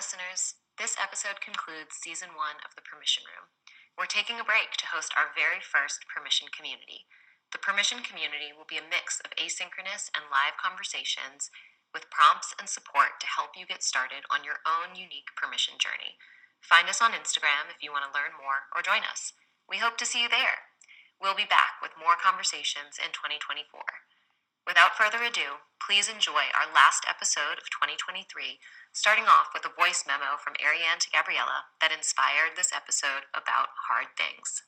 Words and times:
listeners. 0.00 0.56
This 0.80 0.96
episode 0.96 1.44
concludes 1.44 2.00
season 2.00 2.32
one 2.32 2.56
of 2.64 2.72
The 2.72 2.80
Permission 2.80 3.20
Room. 3.28 3.52
We're 4.00 4.08
taking 4.08 4.40
a 4.40 4.48
break 4.48 4.72
to 4.80 4.96
host 4.96 5.12
our 5.12 5.28
very 5.36 5.60
first 5.60 6.08
permission 6.08 6.48
community. 6.48 7.04
The 7.52 7.60
permission 7.60 8.00
community 8.00 8.48
will 8.48 8.64
be 8.64 8.80
a 8.80 8.88
mix 8.88 9.20
of 9.20 9.36
asynchronous 9.36 10.08
and 10.16 10.32
live 10.32 10.56
conversations 10.56 11.52
with 11.92 12.08
prompts 12.08 12.56
and 12.56 12.64
support 12.64 13.20
to 13.20 13.28
help 13.28 13.60
you 13.60 13.68
get 13.68 13.84
started 13.84 14.24
on 14.32 14.40
your 14.40 14.64
own 14.64 14.96
unique 14.96 15.36
permission 15.36 15.76
journey. 15.76 16.16
Find 16.64 16.88
us 16.88 17.04
on 17.04 17.12
Instagram 17.12 17.68
if 17.68 17.84
you 17.84 17.92
want 17.92 18.08
to 18.08 18.16
learn 18.16 18.32
more 18.40 18.72
or 18.72 18.80
join 18.80 19.04
us. 19.04 19.36
We 19.68 19.84
hope 19.84 20.00
to 20.00 20.08
see 20.08 20.24
you 20.24 20.32
there. 20.32 20.64
We'll 21.20 21.36
be 21.36 21.44
back 21.44 21.76
with 21.84 22.00
more 22.00 22.16
conversations 22.16 22.96
in 22.96 23.12
2024. 23.12 23.84
Without 24.66 24.96
further 24.96 25.22
ado, 25.24 25.64
please 25.80 26.08
enjoy 26.08 26.52
our 26.52 26.68
last 26.74 27.04
episode 27.08 27.56
of 27.58 27.72
2023, 27.72 28.60
starting 28.92 29.24
off 29.24 29.50
with 29.54 29.64
a 29.64 29.72
voice 29.72 30.04
memo 30.06 30.36
from 30.36 30.54
Arianne 30.60 31.00
to 31.00 31.10
Gabriella 31.10 31.64
that 31.80 31.92
inspired 31.92 32.54
this 32.56 32.70
episode 32.70 33.24
about 33.32 33.72
hard 33.88 34.12
things. 34.14 34.62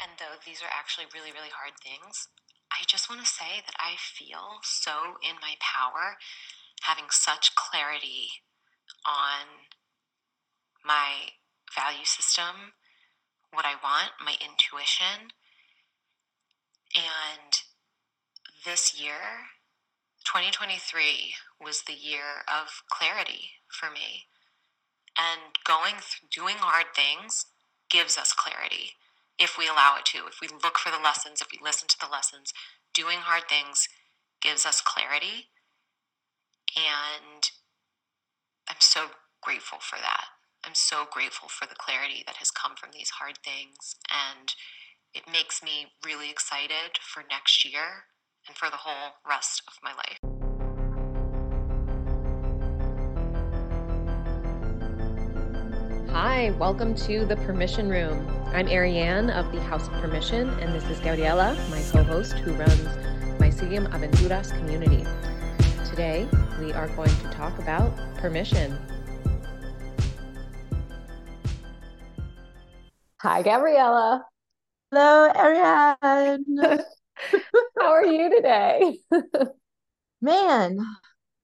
And 0.00 0.12
though 0.18 0.40
these 0.44 0.62
are 0.62 0.72
actually 0.72 1.06
really, 1.12 1.32
really 1.32 1.52
hard 1.52 1.76
things, 1.80 2.28
I 2.72 2.82
just 2.88 3.08
want 3.08 3.20
to 3.20 3.28
say 3.28 3.62
that 3.64 3.76
I 3.78 3.94
feel 4.00 4.64
so 4.64 5.20
in 5.22 5.36
my 5.40 5.54
power 5.60 6.16
having 6.82 7.06
such 7.10 7.54
clarity 7.54 8.42
on 9.06 9.68
my 10.84 11.38
value 11.74 12.04
system, 12.04 12.74
what 13.52 13.64
I 13.64 13.78
want, 13.82 14.12
my 14.20 14.34
intuition. 14.40 15.32
And 16.96 17.52
this 18.64 19.00
year, 19.00 19.50
2023, 20.26 21.34
was 21.60 21.82
the 21.82 21.94
year 21.94 22.44
of 22.48 22.82
clarity 22.90 23.50
for 23.68 23.90
me. 23.90 24.26
And 25.18 25.54
going 25.64 25.96
through 26.00 26.28
doing 26.32 26.56
hard 26.58 26.86
things 26.96 27.46
gives 27.90 28.18
us 28.18 28.32
clarity 28.32 28.92
if 29.38 29.58
we 29.58 29.68
allow 29.68 29.96
it 29.98 30.06
to. 30.06 30.26
If 30.26 30.40
we 30.40 30.48
look 30.48 30.78
for 30.78 30.90
the 30.90 31.02
lessons, 31.02 31.40
if 31.40 31.48
we 31.52 31.58
listen 31.62 31.88
to 31.88 31.98
the 32.00 32.10
lessons, 32.10 32.52
doing 32.94 33.18
hard 33.20 33.44
things 33.48 33.88
gives 34.42 34.66
us 34.66 34.80
clarity. 34.80 35.50
And 36.76 37.50
I'm 38.68 38.80
so 38.80 39.06
grateful 39.42 39.78
for 39.80 39.96
that. 39.96 40.26
I'm 40.64 40.74
so 40.74 41.04
grateful 41.10 41.48
for 41.48 41.66
the 41.66 41.76
clarity 41.76 42.24
that 42.26 42.36
has 42.36 42.50
come 42.50 42.74
from 42.76 42.90
these 42.92 43.10
hard 43.10 43.38
things. 43.44 43.96
And 44.10 44.54
it 45.14 45.22
makes 45.30 45.62
me 45.62 45.86
really 46.04 46.28
excited 46.28 46.98
for 47.00 47.22
next 47.30 47.64
year 47.64 48.04
and 48.48 48.56
for 48.56 48.68
the 48.68 48.76
whole 48.76 49.12
rest 49.28 49.62
of 49.68 49.74
my 49.80 49.94
life. 49.94 50.18
Hi, 56.10 56.50
welcome 56.58 56.96
to 56.96 57.24
the 57.26 57.36
Permission 57.36 57.88
Room. 57.88 58.26
I'm 58.46 58.66
Arianne 58.66 59.32
of 59.32 59.52
the 59.52 59.60
House 59.60 59.86
of 59.86 59.92
Permission, 59.94 60.48
and 60.58 60.74
this 60.74 60.84
is 60.88 60.98
Gabriella, 60.98 61.56
my 61.70 61.80
co 61.92 62.02
host 62.02 62.32
who 62.32 62.52
runs 62.54 62.88
Mycelium 63.38 63.88
Aventuras 63.92 64.50
community. 64.50 65.06
Today, 65.88 66.26
we 66.58 66.72
are 66.72 66.88
going 66.88 67.08
to 67.08 67.30
talk 67.30 67.56
about 67.60 67.96
permission. 68.16 68.76
Hi, 73.20 73.42
Gabriella. 73.42 74.26
Hello, 74.96 75.28
Arianne. 75.28 76.84
How 77.80 77.86
are 77.86 78.06
you 78.06 78.30
today? 78.30 79.00
Man, 80.20 80.78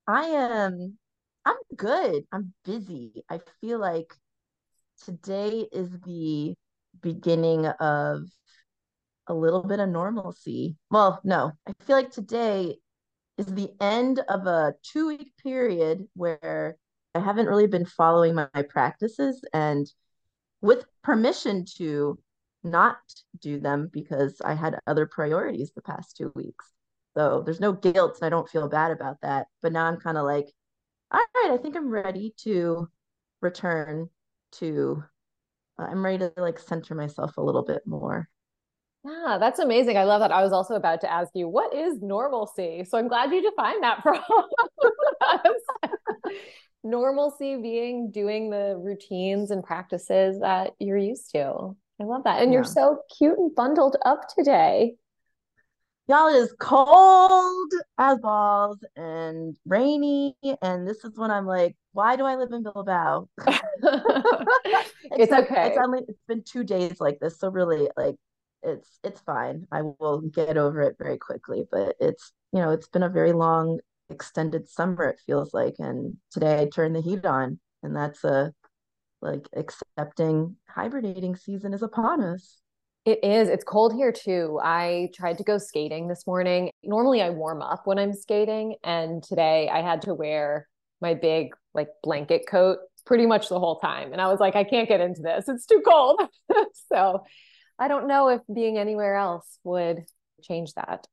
I 0.06 0.22
am 0.26 0.96
I'm 1.44 1.56
good. 1.74 2.26
I'm 2.30 2.54
busy. 2.64 3.24
I 3.28 3.40
feel 3.60 3.80
like 3.80 4.14
today 5.04 5.66
is 5.72 5.90
the 6.06 6.54
beginning 7.02 7.66
of 7.66 8.22
a 9.26 9.34
little 9.34 9.64
bit 9.64 9.80
of 9.80 9.88
normalcy. 9.88 10.76
Well, 10.88 11.20
no, 11.24 11.50
I 11.66 11.72
feel 11.82 11.96
like 11.96 12.12
today 12.12 12.76
is 13.36 13.46
the 13.46 13.72
end 13.80 14.20
of 14.28 14.46
a 14.46 14.74
two 14.84 15.08
week 15.08 15.32
period 15.42 16.06
where 16.14 16.76
I 17.16 17.18
haven't 17.18 17.46
really 17.46 17.66
been 17.66 17.84
following 17.84 18.36
my, 18.36 18.46
my 18.54 18.62
practices 18.62 19.42
and 19.52 19.90
with 20.60 20.84
permission 21.02 21.64
to 21.78 22.16
not 22.62 22.98
do 23.40 23.58
them 23.60 23.90
because 23.92 24.40
I 24.44 24.54
had 24.54 24.78
other 24.86 25.06
priorities 25.06 25.72
the 25.74 25.82
past 25.82 26.16
two 26.16 26.32
weeks. 26.34 26.66
So 27.16 27.42
there's 27.42 27.60
no 27.60 27.72
guilt 27.72 28.18
and 28.20 28.26
I 28.26 28.30
don't 28.30 28.48
feel 28.48 28.68
bad 28.68 28.90
about 28.90 29.20
that. 29.22 29.48
But 29.62 29.72
now 29.72 29.86
I'm 29.86 29.98
kind 29.98 30.16
of 30.18 30.24
like, 30.24 30.48
all 31.10 31.20
right, 31.34 31.50
I 31.52 31.56
think 31.56 31.76
I'm 31.76 31.90
ready 31.90 32.34
to 32.44 32.88
return 33.40 34.08
to, 34.52 35.02
uh, 35.78 35.84
I'm 35.84 36.04
ready 36.04 36.18
to 36.18 36.32
like 36.36 36.58
center 36.58 36.94
myself 36.94 37.36
a 37.36 37.42
little 37.42 37.64
bit 37.64 37.82
more. 37.86 38.28
Yeah, 39.04 39.38
that's 39.40 39.58
amazing. 39.58 39.96
I 39.96 40.04
love 40.04 40.20
that. 40.20 40.30
I 40.30 40.42
was 40.42 40.52
also 40.52 40.74
about 40.74 41.00
to 41.00 41.10
ask 41.10 41.30
you, 41.34 41.48
what 41.48 41.74
is 41.74 42.02
normalcy? 42.02 42.84
So 42.84 42.98
I'm 42.98 43.08
glad 43.08 43.32
you 43.32 43.42
defined 43.42 43.82
that 43.82 44.02
for 44.02 44.14
normalcy 46.84 47.56
being 47.56 48.10
doing 48.10 48.50
the 48.50 48.76
routines 48.78 49.50
and 49.50 49.64
practices 49.64 50.40
that 50.40 50.72
you're 50.78 50.98
used 50.98 51.30
to. 51.32 51.76
I 52.00 52.04
love 52.04 52.24
that. 52.24 52.42
And 52.42 52.50
yeah. 52.50 52.58
you're 52.58 52.64
so 52.64 53.02
cute 53.16 53.38
and 53.38 53.54
bundled 53.54 53.96
up 54.04 54.22
today. 54.34 54.94
Y'all 56.08 56.28
is 56.28 56.52
cold 56.58 57.72
as 57.98 58.18
balls 58.18 58.78
and 58.96 59.56
rainy. 59.66 60.34
And 60.62 60.88
this 60.88 61.04
is 61.04 61.16
when 61.16 61.30
I'm 61.30 61.46
like, 61.46 61.76
why 61.92 62.16
do 62.16 62.24
I 62.24 62.36
live 62.36 62.50
in 62.52 62.62
Bilbao? 62.62 63.28
it's 63.46 65.32
okay. 65.32 65.68
It's 65.68 65.78
only 65.78 66.00
it's 66.08 66.22
been 66.26 66.42
two 66.42 66.64
days 66.64 67.00
like 67.00 67.18
this. 67.20 67.38
So 67.38 67.50
really 67.50 67.88
like 67.96 68.16
it's 68.62 68.98
it's 69.04 69.20
fine. 69.20 69.66
I 69.70 69.82
will 69.82 70.22
get 70.22 70.56
over 70.56 70.82
it 70.82 70.96
very 70.98 71.18
quickly. 71.18 71.64
But 71.70 71.94
it's 72.00 72.32
you 72.52 72.60
know, 72.60 72.70
it's 72.70 72.88
been 72.88 73.04
a 73.04 73.08
very 73.08 73.32
long 73.32 73.78
extended 74.10 74.68
summer 74.68 75.04
it 75.04 75.20
feels 75.24 75.54
like 75.54 75.76
and 75.78 76.16
today 76.30 76.60
i 76.60 76.66
turned 76.66 76.94
the 76.96 77.00
heat 77.00 77.24
on 77.24 77.58
and 77.82 77.94
that's 77.94 78.24
a 78.24 78.52
like 79.22 79.46
accepting 79.54 80.56
hibernating 80.68 81.36
season 81.36 81.74
is 81.74 81.82
upon 81.82 82.22
us. 82.22 82.58
It 83.04 83.24
is. 83.24 83.48
It's 83.48 83.64
cold 83.64 83.94
here 83.94 84.12
too. 84.12 84.60
I 84.62 85.08
tried 85.14 85.38
to 85.38 85.44
go 85.44 85.58
skating 85.58 86.08
this 86.08 86.26
morning. 86.26 86.70
Normally 86.82 87.22
i 87.22 87.30
warm 87.30 87.62
up 87.62 87.86
when 87.86 87.98
i'm 87.98 88.12
skating 88.12 88.76
and 88.84 89.22
today 89.22 89.68
i 89.72 89.80
had 89.80 90.02
to 90.02 90.14
wear 90.14 90.68
my 91.00 91.14
big 91.14 91.54
like 91.74 91.88
blanket 92.02 92.42
coat 92.48 92.78
pretty 93.06 93.24
much 93.26 93.48
the 93.48 93.58
whole 93.58 93.78
time 93.78 94.12
and 94.12 94.20
i 94.20 94.28
was 94.28 94.38
like 94.38 94.54
i 94.56 94.64
can't 94.64 94.88
get 94.88 95.00
into 95.00 95.22
this. 95.22 95.48
It's 95.48 95.66
too 95.66 95.82
cold. 95.86 96.20
So 96.92 97.24
i 97.78 97.88
don't 97.88 98.08
know 98.08 98.28
if 98.28 98.40
being 98.52 98.76
anywhere 98.76 99.16
else 99.16 99.58
would 99.64 100.04
change 100.42 100.74
that. 100.74 101.06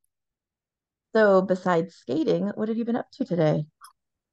So, 1.16 1.42
besides 1.42 1.96
skating, 1.96 2.52
what 2.56 2.68
have 2.68 2.78
you 2.78 2.86
been 2.86 2.96
up 2.96 3.10
to 3.14 3.26
today? 3.26 3.66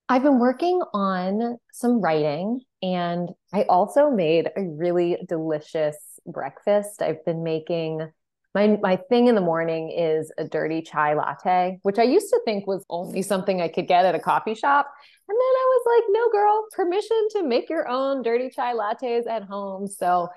I've 0.08 0.22
been 0.22 0.38
working 0.38 0.82
on 0.92 1.56
some 1.72 2.00
writing 2.00 2.60
and 2.82 3.30
I 3.54 3.62
also 3.62 4.10
made 4.10 4.50
a 4.54 4.62
really 4.62 5.16
delicious 5.26 5.96
breakfast. 6.26 7.00
I've 7.00 7.24
been 7.24 7.42
making 7.42 8.06
my 8.54 8.78
my 8.82 8.96
thing 9.08 9.26
in 9.26 9.34
the 9.34 9.40
morning 9.40 9.90
is 9.90 10.30
a 10.38 10.44
dirty 10.44 10.82
chai 10.82 11.14
latte, 11.14 11.78
which 11.82 11.98
I 11.98 12.04
used 12.04 12.28
to 12.30 12.40
think 12.44 12.66
was 12.66 12.84
only 12.88 13.22
something 13.22 13.60
I 13.60 13.68
could 13.68 13.88
get 13.88 14.04
at 14.04 14.14
a 14.14 14.20
coffee 14.20 14.54
shop. 14.54 14.88
And 15.28 15.34
then 15.34 15.40
I 15.40 15.66
was 15.66 15.82
like, 15.96 16.04
no 16.10 16.30
girl, 16.30 16.66
permission 16.72 17.28
to 17.30 17.42
make 17.42 17.68
your 17.68 17.88
own 17.88 18.22
dirty 18.22 18.50
chai 18.50 18.74
lattes 18.74 19.26
at 19.26 19.42
home. 19.42 19.88
So 19.88 20.28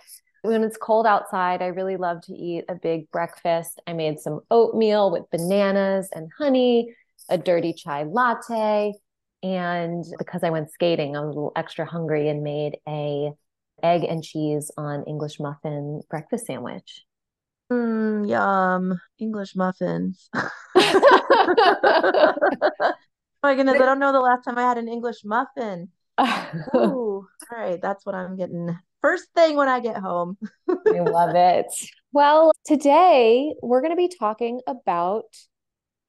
when 0.42 0.64
it's 0.64 0.78
cold 0.78 1.06
outside, 1.06 1.62
I 1.62 1.68
really 1.68 1.98
love 1.98 2.22
to 2.24 2.34
eat 2.34 2.64
a 2.70 2.76
big 2.76 3.12
breakfast. 3.12 3.82
I 3.86 3.94
made 3.94 4.20
some 4.20 4.40
oatmeal 4.50 5.12
with 5.12 5.30
bananas 5.30 6.10
and 6.14 6.32
honey, 6.40 6.96
a 7.30 7.38
dirty 7.38 7.74
chai 7.74 8.04
latte, 8.04 8.94
and 9.44 10.04
because 10.18 10.44
I 10.44 10.50
went 10.50 10.72
skating, 10.72 11.16
I 11.16 11.22
was 11.22 11.28
a 11.28 11.30
little 11.30 11.52
extra 11.56 11.86
hungry 11.86 12.30
and 12.30 12.44
made 12.44 12.78
a 12.88 13.32
egg 13.84 14.04
and 14.04 14.24
cheese 14.24 14.72
on 14.78 15.04
English 15.06 15.40
muffin 15.40 16.02
breakfast 16.10 16.48
sandwich. 16.48 17.04
Mm, 17.72 18.30
yum, 18.30 19.00
English 19.20 19.56
muffins. 19.56 20.30
oh 20.34 20.50
my 23.44 23.56
goodness, 23.56 23.76
I 23.76 23.86
don't 23.86 24.00
know 24.00 24.12
the 24.12 24.22
last 24.22 24.44
time 24.44 24.58
I 24.58 24.62
had 24.62 24.78
an 24.78 24.88
English 24.88 25.26
muffin. 25.26 25.90
Ooh, 26.76 27.28
all 27.28 27.30
right, 27.52 27.82
that's 27.82 28.06
what 28.06 28.16
I'm 28.16 28.38
getting 28.38 28.78
first 29.02 29.28
thing 29.36 29.56
when 29.56 29.68
I 29.68 29.80
get 29.80 29.98
home. 29.98 30.38
I 30.70 31.00
love 31.00 31.36
it. 31.36 31.68
Well, 32.12 32.52
today 32.66 33.54
we're 33.62 33.82
going 33.82 33.92
to 33.92 33.98
be 33.98 34.12
talking 34.20 34.62
about 34.66 35.26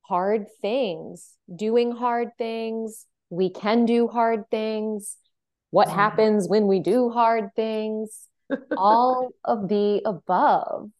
hard 0.02 0.46
things, 0.62 1.34
doing 1.54 1.92
hard 1.92 2.28
things. 2.38 3.06
We 3.30 3.50
can 3.50 3.84
do 3.84 4.08
hard 4.08 4.50
things. 4.50 5.16
What 5.70 5.88
mm. 5.88 5.94
happens 5.94 6.48
when 6.48 6.66
we 6.66 6.80
do 6.80 7.10
hard 7.10 7.54
things? 7.54 8.26
All 8.76 9.30
of 9.44 9.68
the 9.68 10.02
above. 10.04 10.90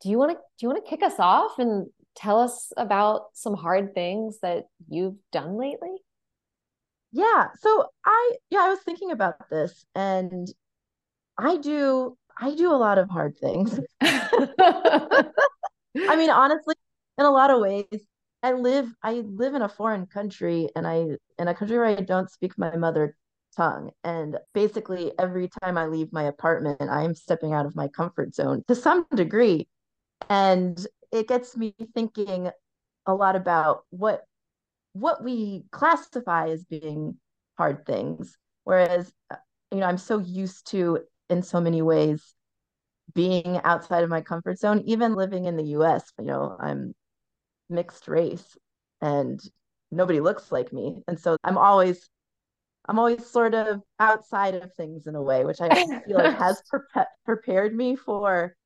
Do 0.00 0.08
you 0.08 0.18
want 0.18 0.32
to 0.32 0.36
do 0.36 0.66
you 0.66 0.68
want 0.68 0.84
to 0.84 0.90
kick 0.90 1.02
us 1.02 1.18
off 1.18 1.58
and 1.58 1.88
tell 2.14 2.40
us 2.40 2.72
about 2.76 3.26
some 3.34 3.54
hard 3.54 3.94
things 3.94 4.38
that 4.40 4.64
you've 4.88 5.16
done 5.32 5.58
lately? 5.58 5.96
Yeah. 7.12 7.48
So 7.60 7.86
I 8.04 8.32
yeah, 8.50 8.60
I 8.60 8.70
was 8.70 8.80
thinking 8.80 9.10
about 9.10 9.50
this 9.50 9.84
and 9.94 10.48
I 11.38 11.58
do 11.58 12.16
I 12.40 12.54
do 12.54 12.72
a 12.72 12.76
lot 12.76 12.98
of 12.98 13.10
hard 13.10 13.36
things. 13.36 13.78
I 14.00 15.28
mean, 16.16 16.30
honestly, 16.30 16.74
in 17.18 17.26
a 17.26 17.30
lot 17.30 17.50
of 17.50 17.60
ways, 17.60 17.84
I 18.42 18.52
live 18.52 18.92
I 19.02 19.22
live 19.26 19.54
in 19.54 19.62
a 19.62 19.68
foreign 19.68 20.06
country 20.06 20.68
and 20.74 20.86
I 20.86 21.06
in 21.38 21.48
a 21.48 21.54
country 21.54 21.76
where 21.78 21.86
I 21.86 21.94
don't 21.96 22.30
speak 22.30 22.58
my 22.58 22.76
mother 22.76 23.16
tongue. 23.56 23.90
And 24.04 24.38
basically 24.54 25.12
every 25.18 25.48
time 25.62 25.78
I 25.78 25.86
leave 25.86 26.12
my 26.12 26.24
apartment, 26.24 26.82
I'm 26.82 27.14
stepping 27.14 27.52
out 27.52 27.66
of 27.66 27.76
my 27.76 27.88
comfort 27.88 28.34
zone 28.34 28.64
to 28.68 28.74
some 28.74 29.06
degree. 29.14 29.68
And 30.30 30.84
it 31.12 31.28
gets 31.28 31.56
me 31.56 31.74
thinking 31.94 32.50
a 33.06 33.14
lot 33.14 33.36
about 33.36 33.84
what 33.90 34.24
what 34.94 35.22
we 35.24 35.64
classify 35.70 36.48
as 36.48 36.64
being 36.64 37.16
hard 37.58 37.86
things. 37.86 38.36
Whereas, 38.64 39.12
uh, 39.30 39.36
you 39.70 39.78
know, 39.78 39.86
I'm 39.86 39.98
so 39.98 40.18
used 40.18 40.68
to 40.68 41.00
in 41.30 41.42
so 41.42 41.60
many 41.60 41.82
ways 41.82 42.34
being 43.14 43.60
outside 43.64 44.04
of 44.04 44.10
my 44.10 44.20
comfort 44.20 44.58
zone, 44.58 44.82
even 44.86 45.14
living 45.14 45.46
in 45.46 45.56
the 45.56 45.64
US, 45.78 46.12
you 46.18 46.26
know, 46.26 46.56
I'm 46.58 46.94
mixed 47.72 48.08
race 48.08 48.56
and 49.00 49.40
nobody 49.90 50.20
looks 50.20 50.52
like 50.52 50.72
me. 50.72 51.02
And 51.08 51.18
so 51.18 51.36
I'm 51.44 51.58
always 51.58 52.08
I'm 52.88 52.98
always 52.98 53.24
sort 53.26 53.54
of 53.54 53.80
outside 54.00 54.54
of 54.54 54.72
things 54.74 55.06
in 55.06 55.14
a 55.14 55.22
way, 55.22 55.44
which 55.44 55.60
I 55.60 55.68
feel 56.04 56.16
like 56.18 56.36
has 56.38 56.62
pre- 56.68 57.04
prepared 57.24 57.74
me 57.74 57.94
for 57.96 58.56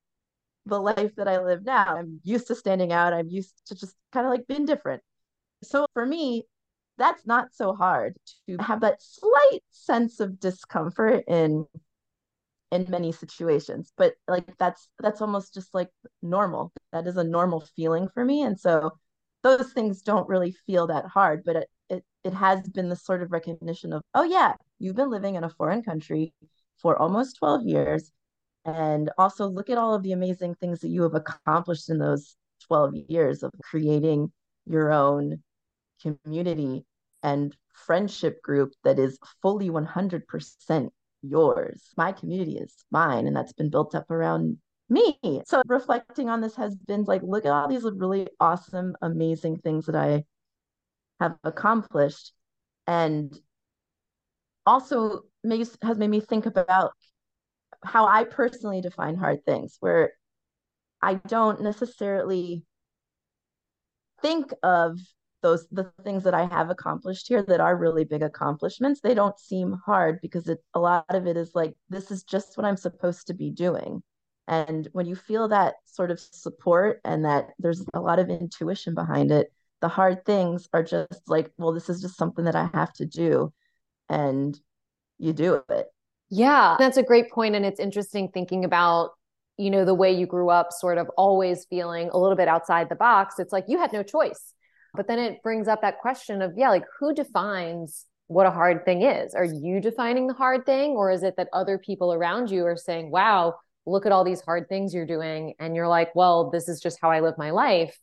the 0.65 0.79
life 0.79 1.15
that 1.15 1.27
I 1.27 1.39
live 1.43 1.63
now. 1.63 1.97
I'm 1.97 2.19
used 2.23 2.47
to 2.47 2.55
standing 2.55 2.91
out. 2.91 3.13
I'm 3.13 3.29
used 3.29 3.53
to 3.67 3.75
just 3.75 3.95
kind 4.11 4.25
of 4.25 4.31
like 4.31 4.47
being 4.47 4.65
different. 4.65 5.01
So 5.63 5.85
for 5.93 6.05
me, 6.05 6.45
that's 6.97 7.25
not 7.25 7.53
so 7.53 7.73
hard 7.73 8.15
to 8.47 8.57
have 8.57 8.81
that 8.81 9.01
slight 9.01 9.61
sense 9.69 10.19
of 10.19 10.39
discomfort 10.39 11.23
in 11.27 11.65
in 12.69 12.85
many 12.89 13.13
situations 13.13 13.93
but 13.97 14.13
like 14.27 14.45
that's 14.57 14.89
that's 14.99 15.21
almost 15.21 15.53
just 15.53 15.73
like 15.73 15.89
normal 16.21 16.73
that 16.91 17.07
is 17.07 17.17
a 17.17 17.23
normal 17.23 17.61
feeling 17.75 18.07
for 18.13 18.23
me 18.23 18.41
and 18.41 18.59
so 18.59 18.91
those 19.43 19.71
things 19.73 20.01
don't 20.01 20.27
really 20.27 20.51
feel 20.65 20.87
that 20.87 21.05
hard 21.05 21.43
but 21.45 21.55
it 21.55 21.69
it, 21.89 22.03
it 22.23 22.33
has 22.33 22.67
been 22.69 22.89
the 22.89 22.95
sort 22.95 23.21
of 23.21 23.31
recognition 23.31 23.93
of 23.93 24.01
oh 24.13 24.23
yeah 24.23 24.53
you've 24.79 24.95
been 24.95 25.09
living 25.09 25.35
in 25.35 25.43
a 25.43 25.49
foreign 25.49 25.81
country 25.81 26.33
for 26.81 26.97
almost 26.97 27.37
12 27.37 27.63
years 27.63 28.11
and 28.65 29.09
also 29.17 29.47
look 29.47 29.69
at 29.69 29.77
all 29.77 29.93
of 29.93 30.03
the 30.03 30.11
amazing 30.11 30.53
things 30.55 30.81
that 30.81 30.89
you 30.89 31.01
have 31.03 31.15
accomplished 31.15 31.89
in 31.89 31.97
those 31.97 32.35
12 32.67 32.95
years 33.07 33.43
of 33.43 33.51
creating 33.63 34.31
your 34.65 34.91
own 34.91 35.41
community 36.01 36.85
and 37.23 37.55
friendship 37.73 38.41
group 38.41 38.73
that 38.83 38.99
is 38.99 39.17
fully 39.41 39.69
100% 39.69 40.89
yours. 41.21 41.93
My 41.95 42.11
community 42.11 42.57
is 42.57 42.73
mine, 42.91 43.27
and 43.27 43.35
that's 43.35 43.53
been 43.53 43.69
built 43.69 43.95
up 43.95 44.11
around 44.11 44.57
me. 44.89 45.17
So 45.45 45.61
reflecting 45.65 46.29
on 46.29 46.41
this 46.41 46.55
has 46.55 46.75
been 46.75 47.03
like, 47.03 47.21
look 47.23 47.45
at 47.45 47.51
all 47.51 47.67
these 47.67 47.83
really 47.83 48.27
awesome, 48.39 48.95
amazing 49.01 49.57
things 49.57 49.85
that 49.85 49.95
I 49.95 50.23
have 51.19 51.37
accomplished. 51.43 52.33
And 52.85 53.37
also 54.65 55.23
makes, 55.43 55.77
has 55.81 55.97
made 55.97 56.09
me 56.09 56.19
think 56.19 56.45
about 56.45 56.91
how 57.83 58.07
I 58.07 58.23
personally 58.23 58.81
define 58.81 59.15
hard 59.15 59.45
things, 59.45 59.77
where 59.79 60.13
I 61.01 61.15
don't 61.15 61.61
necessarily 61.61 62.63
think 64.21 64.51
of 64.63 64.99
those 65.41 65.67
the 65.71 65.91
things 66.03 66.23
that 66.23 66.33
I 66.33 66.45
have 66.45 66.69
accomplished 66.69 67.27
here 67.27 67.43
that 67.43 67.59
are 67.59 67.77
really 67.77 68.03
big 68.03 68.23
accomplishments, 68.23 69.01
they 69.01 69.13
don't 69.13 69.39
seem 69.39 69.77
hard 69.85 70.19
because 70.21 70.47
it 70.49 70.59
a 70.73 70.79
lot 70.79 71.05
of 71.09 71.27
it 71.27 71.37
is 71.37 71.51
like 71.53 71.75
this 71.89 72.11
is 72.11 72.23
just 72.23 72.57
what 72.57 72.65
I'm 72.65 72.77
supposed 72.77 73.27
to 73.27 73.33
be 73.33 73.51
doing. 73.51 74.01
And 74.47 74.87
when 74.93 75.05
you 75.05 75.15
feel 75.15 75.49
that 75.49 75.75
sort 75.85 76.11
of 76.11 76.19
support 76.19 77.01
and 77.03 77.25
that 77.25 77.49
there's 77.59 77.85
a 77.93 77.99
lot 77.99 78.19
of 78.19 78.29
intuition 78.29 78.93
behind 78.93 79.31
it, 79.31 79.51
the 79.81 79.87
hard 79.87 80.25
things 80.25 80.67
are 80.73 80.83
just 80.83 81.21
like, 81.27 81.51
well, 81.57 81.73
this 81.73 81.89
is 81.89 82.01
just 82.01 82.17
something 82.17 82.45
that 82.45 82.55
I 82.55 82.69
have 82.73 82.93
to 82.93 83.05
do. 83.05 83.53
And 84.09 84.57
you 85.17 85.33
do 85.33 85.61
it. 85.69 85.87
Yeah, 86.29 86.75
that's 86.79 86.97
a 86.97 87.03
great 87.03 87.29
point. 87.29 87.55
And 87.55 87.65
it's 87.65 87.79
interesting 87.79 88.29
thinking 88.33 88.65
about, 88.65 89.11
you 89.57 89.69
know, 89.69 89.85
the 89.85 89.93
way 89.93 90.11
you 90.11 90.25
grew 90.25 90.49
up, 90.49 90.71
sort 90.71 90.97
of 90.97 91.09
always 91.17 91.65
feeling 91.65 92.09
a 92.11 92.17
little 92.17 92.37
bit 92.37 92.47
outside 92.47 92.89
the 92.89 92.95
box. 92.95 93.39
It's 93.39 93.53
like 93.53 93.65
you 93.67 93.77
had 93.77 93.93
no 93.93 94.03
choice 94.03 94.53
but 94.97 95.07
then 95.07 95.19
it 95.19 95.41
brings 95.43 95.67
up 95.67 95.81
that 95.81 95.99
question 95.99 96.41
of, 96.41 96.53
yeah, 96.57 96.69
like 96.69 96.85
who 96.99 97.13
defines 97.13 98.05
what 98.27 98.47
a 98.47 98.51
hard 98.51 98.83
thing 98.83 99.03
is? 99.03 99.33
Are 99.35 99.45
you 99.45 99.79
defining 99.79 100.27
the 100.27 100.33
hard 100.33 100.65
thing? 100.65 100.91
Or 100.91 101.09
is 101.11 101.23
it 101.23 101.35
that 101.37 101.47
other 101.53 101.77
people 101.77 102.11
around 102.11 102.51
you 102.51 102.65
are 102.65 102.75
saying, 102.75 103.09
wow, 103.09 103.55
look 103.87 104.05
at 104.05 104.11
all 104.11 104.23
these 104.23 104.41
hard 104.41 104.67
things 104.69 104.93
you're 104.93 105.05
doing. 105.05 105.53
And 105.59 105.75
you're 105.75 105.87
like, 105.87 106.13
well, 106.13 106.49
this 106.51 106.67
is 106.67 106.79
just 106.79 106.99
how 107.01 107.09
I 107.09 107.21
live 107.21 107.35
my 107.37 107.51
life. 107.51 107.97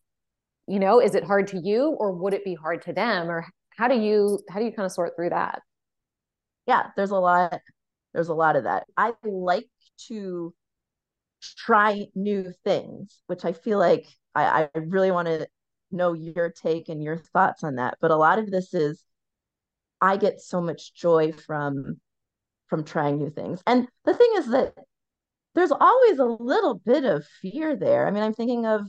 You 0.67 0.81
know, 0.81 1.01
is 1.01 1.15
it 1.15 1.25
hard 1.25 1.49
to 1.49 1.59
you 1.59 1.95
or 1.99 2.13
would 2.13 2.33
it 2.33 2.45
be 2.45 2.55
hard 2.55 2.83
to 2.83 2.93
them? 2.93 3.31
Or 3.31 3.47
how 3.77 3.87
do 3.87 3.95
you, 3.95 4.41
how 4.49 4.59
do 4.59 4.65
you 4.65 4.73
kind 4.73 4.87
of 4.87 4.93
sort 4.93 5.15
through 5.15 5.31
that? 5.31 5.61
Yeah, 6.67 6.87
there's 6.97 7.11
a 7.11 7.17
lot, 7.17 7.61
there's 8.15 8.29
a 8.29 8.35
lot 8.35 8.57
of 8.57 8.65
that. 8.65 8.85
I 8.97 9.13
like 9.23 9.69
to 10.09 10.55
try 11.59 12.07
new 12.15 12.53
things, 12.65 13.21
which 13.27 13.45
I 13.45 13.53
feel 13.53 13.79
like 13.79 14.07
I, 14.35 14.69
I 14.75 14.79
really 14.79 15.11
want 15.11 15.29
to 15.29 15.47
know 15.91 16.15
your 16.15 16.51
take 16.51 16.89
and 16.89 17.03
your 17.03 17.19
thoughts 17.19 17.63
on 17.63 17.77
that. 17.77 17.99
But 18.01 18.11
a 18.11 18.17
lot 18.17 18.39
of 18.39 18.51
this 18.51 18.73
is 18.73 19.05
I 20.01 20.17
get 20.17 20.41
so 20.41 20.61
much 20.63 20.95
joy 20.95 21.33
from 21.33 22.01
from 22.69 22.85
trying 22.85 23.19
new 23.19 23.31
things. 23.31 23.63
And 23.67 23.87
the 24.05 24.15
thing 24.15 24.33
is 24.39 24.49
that 24.49 24.75
there's 25.55 25.73
always 25.73 26.19
a 26.19 26.25
little 26.25 26.75
bit 26.75 27.05
of 27.05 27.25
fear 27.41 27.77
there. 27.77 28.07
I 28.07 28.11
mean, 28.11 28.23
I'm 28.23 28.35
thinking 28.35 28.67
of 28.67 28.89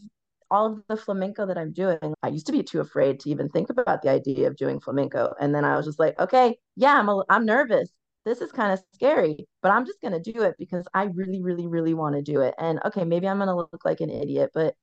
all 0.51 0.73
of 0.73 0.81
the 0.87 0.97
flamenco 0.97 1.45
that 1.45 1.57
I'm 1.57 1.73
doing. 1.73 2.13
I 2.23 2.29
used 2.29 2.47
to 2.47 2.51
be 2.51 2.63
too 2.63 2.79
afraid 2.79 3.19
to 3.21 3.29
even 3.29 3.49
think 3.49 3.69
about 3.69 4.01
the 4.01 4.09
idea 4.09 4.47
of 4.47 4.55
doing 4.55 4.79
flamenco. 4.79 5.33
And 5.39 5.53
then 5.53 5.65
I 5.65 5.75
was 5.75 5.85
just 5.85 5.99
like, 5.99 6.19
okay, 6.19 6.57
yeah, 6.75 6.99
I'm 6.99 7.09
a, 7.09 7.23
I'm 7.29 7.45
nervous. 7.45 7.89
This 8.25 8.41
is 8.41 8.51
kind 8.51 8.73
of 8.73 8.83
scary, 8.93 9.47
but 9.61 9.71
I'm 9.71 9.85
just 9.85 10.01
going 10.01 10.13
to 10.13 10.31
do 10.31 10.41
it 10.41 10.55
because 10.57 10.87
I 10.93 11.03
really, 11.03 11.41
really, 11.41 11.67
really 11.67 11.93
want 11.93 12.15
to 12.15 12.21
do 12.21 12.41
it. 12.41 12.55
And 12.57 12.79
okay, 12.85 13.05
maybe 13.05 13.27
I'm 13.27 13.37
going 13.37 13.49
to 13.49 13.55
look 13.55 13.85
like 13.85 14.01
an 14.01 14.09
idiot, 14.09 14.51
but 14.53 14.75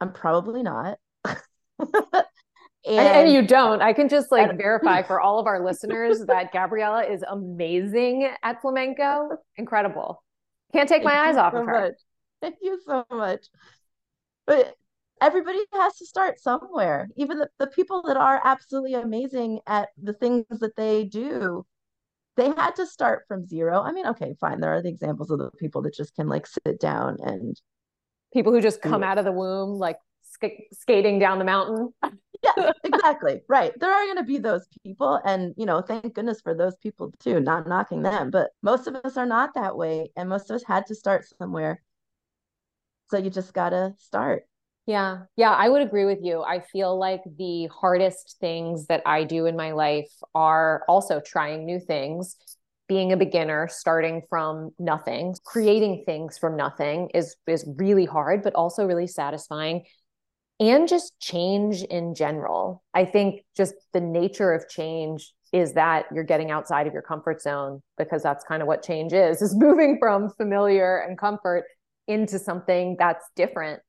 I'm 0.00 0.12
probably 0.12 0.62
not. 0.62 0.98
And, 2.86 2.98
and, 2.98 3.32
you 3.32 3.46
don't. 3.46 3.80
I 3.80 3.94
can 3.94 4.10
just 4.10 4.30
like 4.30 4.58
verify 4.58 5.02
for 5.06 5.18
all 5.18 5.38
of 5.38 5.46
our 5.46 5.64
listeners 5.64 6.22
that 6.26 6.52
Gabriella 6.52 7.02
is 7.04 7.24
amazing 7.26 8.30
at 8.42 8.60
flamenco. 8.60 9.30
Incredible. 9.56 10.22
Can't 10.74 10.88
take 10.88 11.04
my 11.04 11.28
eyes 11.28 11.36
off 11.36 11.52
so 11.52 11.60
of 11.60 11.66
her. 11.66 11.80
Much. 11.80 11.94
Thank 12.42 12.56
you 12.60 12.80
so 12.84 13.06
much. 13.10 13.46
But 14.44 14.74
everybody 15.20 15.60
has 15.72 15.96
to 15.98 16.06
start 16.06 16.40
somewhere. 16.40 17.08
Even 17.16 17.38
the, 17.38 17.48
the 17.60 17.68
people 17.68 18.02
that 18.02 18.16
are 18.16 18.40
absolutely 18.44 18.94
amazing 18.94 19.60
at 19.68 19.90
the 20.02 20.14
things 20.14 20.44
that 20.50 20.74
they 20.76 21.04
do, 21.04 21.64
they 22.36 22.48
had 22.48 22.74
to 22.76 22.86
start 22.86 23.22
from 23.28 23.46
zero. 23.46 23.80
I 23.80 23.92
mean, 23.92 24.06
okay, 24.08 24.34
fine. 24.40 24.60
There 24.60 24.74
are 24.74 24.82
the 24.82 24.88
examples 24.88 25.30
of 25.30 25.38
the 25.38 25.50
people 25.52 25.82
that 25.82 25.94
just 25.94 26.16
can 26.16 26.28
like 26.28 26.48
sit 26.48 26.80
down 26.80 27.18
and 27.22 27.58
people 28.32 28.52
who 28.52 28.60
just 28.60 28.82
come 28.82 29.04
out 29.04 29.18
of 29.18 29.24
the 29.24 29.32
womb 29.32 29.78
like 29.78 29.98
sk- 30.22 30.66
skating 30.72 31.20
down 31.20 31.38
the 31.38 31.44
mountain. 31.44 31.94
yeah, 32.44 32.72
exactly. 32.84 33.40
Right. 33.48 33.72
There 33.78 33.92
are 33.92 34.04
going 34.04 34.18
to 34.18 34.24
be 34.24 34.38
those 34.38 34.66
people. 34.82 35.20
And, 35.24 35.54
you 35.56 35.66
know, 35.66 35.80
thank 35.80 36.14
goodness 36.14 36.40
for 36.40 36.54
those 36.54 36.76
people 36.76 37.12
too, 37.18 37.40
not 37.40 37.66
knocking 37.66 38.02
them. 38.02 38.30
But 38.30 38.50
most 38.62 38.86
of 38.86 38.96
us 38.96 39.16
are 39.16 39.26
not 39.26 39.54
that 39.54 39.76
way. 39.76 40.10
And 40.16 40.28
most 40.28 40.50
of 40.50 40.56
us 40.56 40.64
had 40.64 40.86
to 40.86 40.94
start 40.94 41.24
somewhere. 41.38 41.82
So 43.10 43.18
you 43.18 43.30
just 43.30 43.52
got 43.52 43.70
to 43.70 43.94
start. 43.98 44.44
Yeah. 44.86 45.22
Yeah. 45.36 45.52
I 45.52 45.68
would 45.68 45.82
agree 45.82 46.04
with 46.04 46.18
you. 46.22 46.42
I 46.42 46.60
feel 46.60 46.98
like 46.98 47.22
the 47.38 47.68
hardest 47.68 48.36
things 48.40 48.86
that 48.86 49.02
I 49.06 49.24
do 49.24 49.46
in 49.46 49.56
my 49.56 49.72
life 49.72 50.10
are 50.34 50.84
also 50.88 51.20
trying 51.24 51.64
new 51.64 51.80
things 51.80 52.36
being 52.86 53.12
a 53.12 53.16
beginner 53.16 53.66
starting 53.68 54.22
from 54.28 54.70
nothing 54.78 55.34
creating 55.44 56.02
things 56.04 56.36
from 56.36 56.56
nothing 56.56 57.08
is 57.14 57.36
is 57.46 57.64
really 57.76 58.04
hard 58.04 58.42
but 58.42 58.54
also 58.54 58.86
really 58.86 59.06
satisfying 59.06 59.84
and 60.60 60.88
just 60.88 61.18
change 61.20 61.82
in 61.82 62.14
general. 62.14 62.82
I 62.94 63.04
think 63.04 63.44
just 63.56 63.74
the 63.92 64.00
nature 64.00 64.52
of 64.52 64.68
change 64.68 65.32
is 65.52 65.74
that 65.74 66.06
you're 66.12 66.24
getting 66.24 66.50
outside 66.50 66.86
of 66.86 66.92
your 66.92 67.02
comfort 67.02 67.40
zone 67.40 67.80
because 67.96 68.22
that's 68.22 68.44
kind 68.44 68.60
of 68.60 68.68
what 68.68 68.82
change 68.82 69.12
is 69.12 69.40
is 69.40 69.54
moving 69.58 69.98
from 69.98 70.30
familiar 70.30 70.98
and 70.98 71.18
comfort 71.18 71.64
into 72.06 72.38
something 72.38 72.96
that's 72.98 73.24
different. 73.36 73.80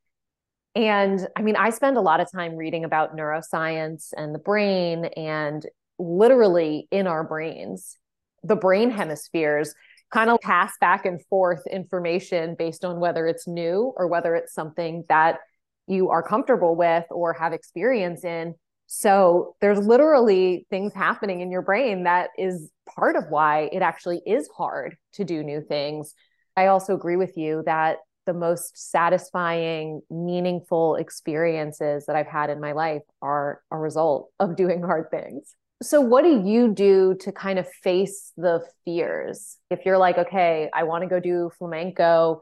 And 0.75 1.27
I 1.35 1.41
mean, 1.41 1.55
I 1.55 1.69
spend 1.69 1.97
a 1.97 2.01
lot 2.01 2.19
of 2.19 2.31
time 2.31 2.55
reading 2.55 2.83
about 2.83 3.15
neuroscience 3.15 4.09
and 4.15 4.35
the 4.35 4.39
brain 4.39 5.05
and 5.17 5.65
literally 5.97 6.87
in 6.91 7.07
our 7.07 7.23
brains, 7.23 7.97
the 8.43 8.55
brain 8.55 8.91
hemispheres 8.91 9.73
kind 10.11 10.29
of 10.29 10.39
pass 10.41 10.73
back 10.79 11.05
and 11.05 11.23
forth 11.27 11.65
information 11.67 12.55
based 12.57 12.85
on 12.85 12.99
whether 12.99 13.25
it's 13.27 13.47
new 13.47 13.93
or 13.97 14.07
whether 14.07 14.35
it's 14.35 14.53
something 14.53 15.03
that 15.09 15.39
you 15.87 16.09
are 16.09 16.23
comfortable 16.23 16.75
with 16.75 17.05
or 17.09 17.33
have 17.33 17.53
experience 17.53 18.23
in. 18.23 18.55
So 18.87 19.55
there's 19.61 19.79
literally 19.79 20.67
things 20.69 20.93
happening 20.93 21.41
in 21.41 21.51
your 21.51 21.61
brain 21.61 22.03
that 22.03 22.29
is 22.37 22.71
part 22.95 23.15
of 23.15 23.25
why 23.29 23.69
it 23.71 23.81
actually 23.81 24.21
is 24.25 24.47
hard 24.55 24.95
to 25.13 25.23
do 25.23 25.43
new 25.43 25.61
things. 25.61 26.13
I 26.55 26.67
also 26.67 26.93
agree 26.93 27.15
with 27.15 27.35
you 27.35 27.63
that 27.65 27.97
the 28.25 28.33
most 28.33 28.91
satisfying, 28.91 30.01
meaningful 30.09 30.95
experiences 30.95 32.05
that 32.05 32.15
I've 32.15 32.27
had 32.27 32.49
in 32.49 32.59
my 32.59 32.71
life 32.71 33.03
are 33.21 33.61
a 33.71 33.77
result 33.77 34.29
of 34.39 34.55
doing 34.57 34.81
hard 34.81 35.09
things. 35.11 35.55
So, 35.83 35.99
what 35.99 36.23
do 36.23 36.41
you 36.45 36.73
do 36.73 37.15
to 37.19 37.31
kind 37.31 37.59
of 37.59 37.69
face 37.83 38.31
the 38.37 38.65
fears? 38.85 39.57
If 39.69 39.85
you're 39.85 39.97
like, 39.97 40.17
okay, 40.17 40.69
I 40.73 40.83
want 40.83 41.03
to 41.03 41.09
go 41.09 41.19
do 41.19 41.51
flamenco, 41.57 42.39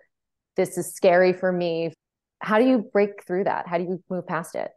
this 0.56 0.78
is 0.78 0.94
scary 0.94 1.34
for 1.34 1.52
me. 1.52 1.94
How 2.44 2.60
do 2.60 2.66
you 2.66 2.90
break 2.94 3.24
through 3.26 3.46
that? 3.46 3.68
How 3.68 3.78
do 3.78 3.86
you 3.86 4.04
move 4.10 4.28
past 4.28 4.56
it? 4.56 4.70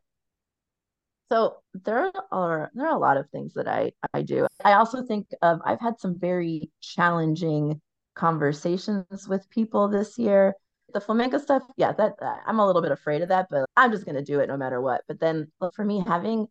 So 1.30 1.56
there 1.75 2.12
are 2.30 2.70
there 2.75 2.87
are 2.87 2.96
a 2.96 2.99
lot 2.99 3.16
of 3.16 3.28
things 3.30 3.54
that 3.54 3.66
I 3.66 3.92
I 4.14 4.23
do. 4.23 4.46
I 4.64 4.75
also 4.75 5.02
think 5.02 5.26
of 5.42 5.61
I've 5.64 5.80
had 5.80 5.99
some 5.99 6.18
very 6.18 6.70
challenging 6.80 7.80
conversations 8.14 9.26
with 9.28 9.50
people 9.50 9.88
this 9.88 10.16
year. 10.18 10.54
The 10.94 11.00
flamenco 11.00 11.38
stuff, 11.38 11.64
yeah, 11.76 11.92
that 11.92 12.14
uh, 12.23 12.37
I'm 12.46 12.61
a 12.61 12.66
little 12.66 12.80
bit 12.80 12.92
afraid 12.92 13.23
of 13.23 13.28
that, 13.30 13.49
but 13.50 13.66
I'm 13.76 13.90
just 13.90 14.04
going 14.04 14.14
to 14.14 14.23
do 14.23 14.38
it 14.38 14.46
no 14.46 14.56
matter 14.56 14.80
what. 14.80 15.02
But 15.08 15.18
then 15.18 15.50
for 15.75 15.85
me 15.85 16.02
having 16.06 16.46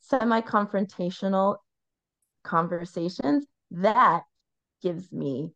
semi-confrontational 0.00 1.58
conversations, 2.42 3.46
that 3.70 4.22
gives 4.82 5.12
me 5.12 5.52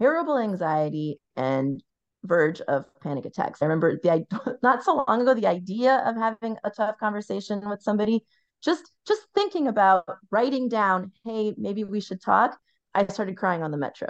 terrible 0.00 0.38
anxiety 0.38 1.18
and 1.34 1.82
verge 2.24 2.60
of 2.62 2.84
panic 3.00 3.24
attacks. 3.24 3.62
I 3.62 3.66
remember 3.66 3.98
the 4.02 4.58
not 4.62 4.84
so 4.84 5.04
long 5.08 5.22
ago 5.22 5.34
the 5.34 5.46
idea 5.46 6.02
of 6.06 6.16
having 6.16 6.56
a 6.64 6.70
tough 6.70 6.98
conversation 6.98 7.68
with 7.68 7.82
somebody, 7.82 8.24
just 8.62 8.90
just 9.06 9.22
thinking 9.34 9.68
about 9.68 10.04
writing 10.30 10.68
down, 10.68 11.12
hey, 11.24 11.54
maybe 11.56 11.84
we 11.84 12.00
should 12.00 12.22
talk. 12.22 12.58
I 12.94 13.06
started 13.06 13.36
crying 13.36 13.62
on 13.62 13.70
the 13.70 13.76
metro. 13.76 14.08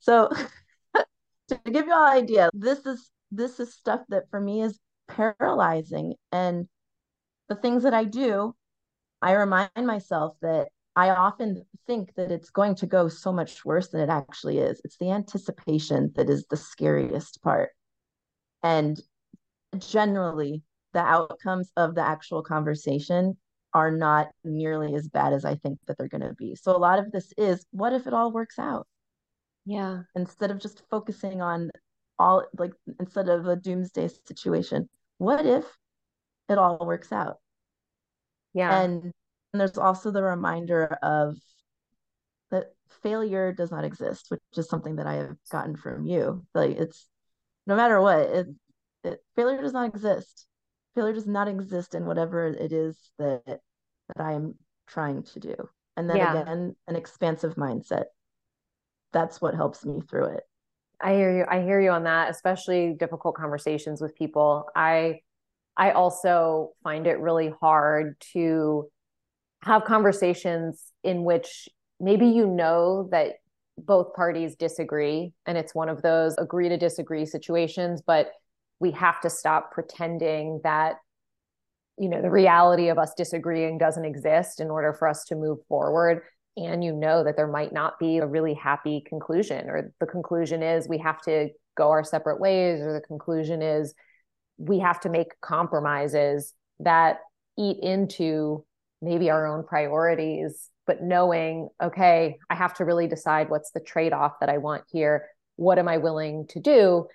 So 0.00 0.30
to 1.48 1.58
give 1.70 1.86
you 1.86 1.92
all 1.92 2.06
an 2.06 2.16
idea, 2.16 2.50
this 2.52 2.84
is 2.86 3.10
this 3.30 3.60
is 3.60 3.74
stuff 3.74 4.00
that 4.08 4.30
for 4.30 4.40
me 4.40 4.62
is 4.62 4.78
paralyzing. 5.08 6.14
And 6.30 6.68
the 7.48 7.54
things 7.56 7.82
that 7.84 7.94
I 7.94 8.04
do, 8.04 8.54
I 9.20 9.32
remind 9.32 9.70
myself 9.76 10.36
that 10.42 10.68
I 10.94 11.10
often 11.10 11.64
think 11.86 12.14
that 12.16 12.30
it's 12.30 12.50
going 12.50 12.74
to 12.76 12.86
go 12.86 13.08
so 13.08 13.32
much 13.32 13.64
worse 13.64 13.88
than 13.88 14.00
it 14.00 14.10
actually 14.10 14.58
is. 14.58 14.80
It's 14.84 14.98
the 14.98 15.10
anticipation 15.10 16.12
that 16.16 16.28
is 16.28 16.44
the 16.50 16.56
scariest 16.56 17.42
part. 17.42 17.70
And 18.62 19.00
generally, 19.78 20.62
the 20.92 21.00
outcomes 21.00 21.72
of 21.76 21.94
the 21.94 22.02
actual 22.02 22.42
conversation 22.42 23.36
are 23.74 23.90
not 23.90 24.28
nearly 24.44 24.94
as 24.94 25.08
bad 25.08 25.32
as 25.32 25.44
I 25.44 25.54
think 25.54 25.78
that 25.86 25.96
they're 25.96 26.08
going 26.08 26.20
to 26.20 26.34
be. 26.34 26.54
So 26.54 26.76
a 26.76 26.78
lot 26.78 26.98
of 26.98 27.10
this 27.10 27.32
is 27.38 27.64
what 27.70 27.94
if 27.94 28.06
it 28.06 28.12
all 28.12 28.30
works 28.30 28.58
out? 28.58 28.86
Yeah. 29.64 30.02
Instead 30.14 30.50
of 30.50 30.60
just 30.60 30.82
focusing 30.90 31.40
on 31.40 31.70
all 32.18 32.44
like 32.58 32.72
instead 33.00 33.30
of 33.30 33.46
a 33.46 33.56
doomsday 33.56 34.10
situation, 34.26 34.90
what 35.16 35.46
if 35.46 35.64
it 36.50 36.58
all 36.58 36.84
works 36.84 37.12
out? 37.12 37.38
Yeah. 38.52 38.82
And 38.82 39.12
there's 39.60 39.78
also 39.78 40.10
the 40.10 40.22
reminder 40.22 40.84
of 41.02 41.36
that 42.50 42.66
failure 43.02 43.52
does 43.52 43.70
not 43.70 43.84
exist, 43.84 44.26
which 44.28 44.40
is 44.56 44.68
something 44.68 44.96
that 44.96 45.06
I 45.06 45.14
have 45.14 45.36
gotten 45.50 45.76
from 45.76 46.06
you. 46.06 46.44
Like 46.54 46.76
it's 46.76 47.08
no 47.66 47.76
matter 47.76 48.00
what, 48.00 48.20
it, 48.20 48.46
it 49.04 49.20
failure 49.36 49.60
does 49.60 49.72
not 49.72 49.94
exist. 49.94 50.46
Failure 50.94 51.14
does 51.14 51.26
not 51.26 51.48
exist 51.48 51.94
in 51.94 52.04
whatever 52.04 52.46
it 52.46 52.72
is 52.72 53.10
that 53.18 53.42
that 53.46 54.18
I 54.18 54.32
am 54.32 54.54
trying 54.86 55.22
to 55.22 55.40
do. 55.40 55.54
And 55.96 56.08
then 56.08 56.16
yeah. 56.16 56.40
again, 56.40 56.76
an 56.86 56.96
expansive 56.96 57.54
mindset. 57.56 58.04
That's 59.12 59.40
what 59.40 59.54
helps 59.54 59.84
me 59.84 60.00
through 60.00 60.36
it. 60.36 60.42
I 61.00 61.14
hear 61.14 61.36
you. 61.36 61.44
I 61.48 61.62
hear 61.62 61.80
you 61.80 61.90
on 61.90 62.04
that, 62.04 62.30
especially 62.30 62.94
difficult 62.98 63.34
conversations 63.34 64.00
with 64.00 64.14
people. 64.14 64.68
I 64.74 65.20
I 65.76 65.92
also 65.92 66.70
find 66.82 67.06
it 67.06 67.18
really 67.18 67.52
hard 67.60 68.14
to 68.34 68.88
have 69.62 69.84
conversations 69.84 70.92
in 71.04 71.24
which 71.24 71.68
maybe 72.00 72.26
you 72.26 72.46
know 72.46 73.08
that 73.10 73.34
both 73.78 74.14
parties 74.14 74.54
disagree 74.56 75.32
and 75.46 75.56
it's 75.56 75.74
one 75.74 75.88
of 75.88 76.02
those 76.02 76.36
agree 76.38 76.68
to 76.68 76.76
disagree 76.76 77.24
situations 77.24 78.02
but 78.06 78.32
we 78.80 78.90
have 78.90 79.20
to 79.20 79.30
stop 79.30 79.72
pretending 79.72 80.60
that 80.64 80.96
you 81.98 82.08
know 82.08 82.20
the 82.20 82.30
reality 82.30 82.88
of 82.88 82.98
us 82.98 83.12
disagreeing 83.16 83.78
doesn't 83.78 84.04
exist 84.04 84.60
in 84.60 84.70
order 84.70 84.92
for 84.92 85.08
us 85.08 85.24
to 85.26 85.36
move 85.36 85.58
forward. 85.68 86.22
And 86.56 86.84
you 86.84 86.92
know 86.92 87.24
that 87.24 87.36
there 87.36 87.46
might 87.46 87.72
not 87.72 87.98
be 87.98 88.18
a 88.18 88.26
really 88.26 88.52
happy 88.52 89.02
conclusion 89.08 89.70
or 89.70 89.92
the 90.00 90.06
conclusion 90.06 90.62
is 90.62 90.88
we 90.88 90.98
have 90.98 91.20
to 91.22 91.48
go 91.76 91.90
our 91.90 92.04
separate 92.04 92.40
ways 92.40 92.80
or 92.80 92.92
the 92.92 93.00
conclusion 93.00 93.62
is 93.62 93.94
we 94.58 94.80
have 94.80 95.00
to 95.00 95.08
make 95.08 95.40
compromises 95.40 96.52
that 96.80 97.20
eat 97.58 97.78
into 97.82 98.64
maybe 99.02 99.28
our 99.28 99.46
own 99.46 99.64
priorities, 99.64 100.70
but 100.86 101.02
knowing, 101.02 101.68
okay, 101.82 102.38
I 102.48 102.54
have 102.54 102.74
to 102.74 102.84
really 102.84 103.08
decide 103.08 103.50
what's 103.50 103.72
the 103.72 103.80
trade 103.80 104.12
off 104.12 104.40
that 104.40 104.48
I 104.48 104.58
want 104.58 104.84
here. 104.90 105.26
What 105.56 105.78
am 105.78 105.88
I 105.88 105.98
willing 105.98 106.46
to 106.50 106.60
do 106.60 107.08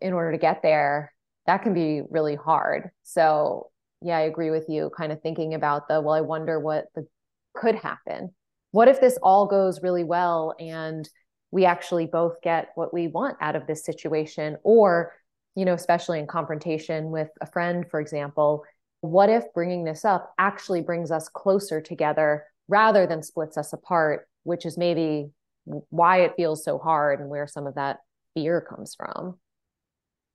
in 0.00 0.12
order 0.12 0.32
to 0.32 0.38
get 0.38 0.62
there? 0.62 1.12
That 1.46 1.62
can 1.62 1.74
be 1.74 2.02
really 2.08 2.34
hard. 2.34 2.90
So, 3.02 3.70
yeah, 4.00 4.16
I 4.16 4.22
agree 4.22 4.50
with 4.50 4.66
you, 4.68 4.90
kind 4.96 5.12
of 5.12 5.22
thinking 5.22 5.54
about 5.54 5.86
the, 5.88 6.00
well, 6.00 6.14
I 6.14 6.22
wonder 6.22 6.58
what 6.58 6.86
the, 6.94 7.06
could 7.54 7.76
happen. 7.76 8.34
What 8.72 8.88
if 8.88 9.00
this 9.00 9.18
all 9.22 9.46
goes 9.46 9.82
really 9.82 10.04
well 10.04 10.54
and 10.58 11.08
we 11.50 11.64
actually 11.64 12.06
both 12.06 12.40
get 12.42 12.70
what 12.74 12.92
we 12.92 13.06
want 13.06 13.36
out 13.40 13.54
of 13.54 13.66
this 13.66 13.84
situation? 13.84 14.56
Or, 14.64 15.12
you 15.54 15.64
know, 15.64 15.74
especially 15.74 16.18
in 16.18 16.26
confrontation 16.26 17.10
with 17.10 17.28
a 17.40 17.46
friend, 17.46 17.86
for 17.88 18.00
example, 18.00 18.64
what 19.04 19.28
if 19.28 19.52
bringing 19.52 19.84
this 19.84 20.04
up 20.04 20.32
actually 20.38 20.80
brings 20.80 21.10
us 21.10 21.28
closer 21.28 21.80
together 21.80 22.44
rather 22.68 23.06
than 23.06 23.22
splits 23.22 23.58
us 23.58 23.72
apart, 23.74 24.26
which 24.44 24.64
is 24.64 24.78
maybe 24.78 25.30
why 25.64 26.22
it 26.22 26.32
feels 26.36 26.64
so 26.64 26.78
hard 26.78 27.20
and 27.20 27.28
where 27.28 27.46
some 27.46 27.66
of 27.66 27.74
that 27.74 27.98
fear 28.32 28.62
comes 28.62 28.94
from. 28.94 29.38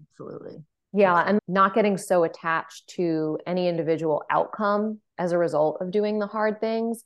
Absolutely. 0.02 0.64
Yeah. 0.94 1.24
And 1.26 1.40
not 1.48 1.74
getting 1.74 1.98
so 1.98 2.24
attached 2.24 2.90
to 2.96 3.40
any 3.48 3.68
individual 3.68 4.24
outcome 4.30 5.00
as 5.18 5.32
a 5.32 5.38
result 5.38 5.78
of 5.82 5.90
doing 5.92 6.20
the 6.20 6.28
hard 6.28 6.60
things, 6.60 7.04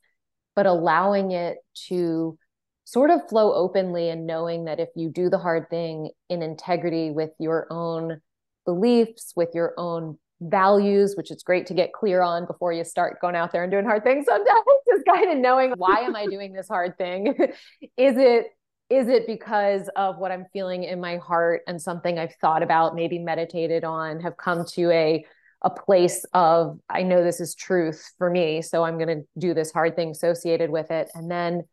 but 0.56 0.66
allowing 0.66 1.32
it 1.32 1.58
to 1.88 2.38
sort 2.84 3.10
of 3.10 3.28
flow 3.30 3.54
openly 3.54 4.10
and 4.10 4.28
knowing 4.28 4.66
that 4.66 4.82
if 4.82 4.90
you 4.96 5.10
do 5.10 5.30
the 5.30 5.38
hard 5.38 5.70
thing 5.70 6.12
in 6.30 6.42
integrity 6.42 7.12
with 7.12 7.32
your 7.40 7.68
own 7.70 8.22
beliefs, 8.66 9.32
with 9.36 9.50
your 9.54 9.74
own 9.78 10.18
values, 10.50 11.16
which 11.16 11.32
it's 11.32 11.44
great 11.44 11.66
to 11.68 11.74
get 11.74 11.94
clear 11.94 12.22
on 12.22 12.46
before 12.46 12.74
you 12.74 12.84
start 12.84 13.20
going 13.22 13.36
out 13.36 13.52
there 13.52 13.64
and 13.64 13.72
doing 13.72 13.86
hard 13.86 14.04
things 14.04 14.26
sometimes, 14.28 14.64
just 14.94 15.06
kind 15.06 15.32
of 15.32 15.38
knowing 15.38 15.74
why 15.78 16.00
am 16.00 16.16
I 16.16 16.26
doing 16.26 16.54
this 16.54 16.68
hard 16.68 16.98
thing? 16.98 17.28
is 17.98 18.18
it 18.18 18.48
is 18.90 19.08
it 19.08 19.26
because 19.26 19.90
of 19.96 20.18
what 20.20 20.32
I'm 20.32 20.46
feeling 20.54 20.84
in 20.84 21.00
my 21.00 21.18
heart 21.18 21.62
and 21.68 21.82
something 21.82 22.20
I've 22.20 22.36
thought 22.36 22.62
about, 22.62 22.94
maybe 22.94 23.18
meditated 23.18 23.84
on, 23.84 24.20
have 24.20 24.38
come 24.38 24.66
to 24.74 24.92
a 24.92 25.26
a 25.62 25.70
place 25.70 26.26
of 26.34 26.78
I 26.90 27.04
know 27.04 27.24
this 27.24 27.40
is 27.40 27.56
truth 27.56 28.12
for 28.18 28.30
me, 28.30 28.62
so 28.62 28.84
I'm 28.84 28.98
going 28.98 29.20
to 29.20 29.28
do 29.38 29.54
this 29.54 29.72
hard 29.72 29.96
thing 29.96 30.12
associated 30.12 30.70
with 30.70 30.92
it 30.92 31.10
and 31.16 31.32
then 31.32 31.64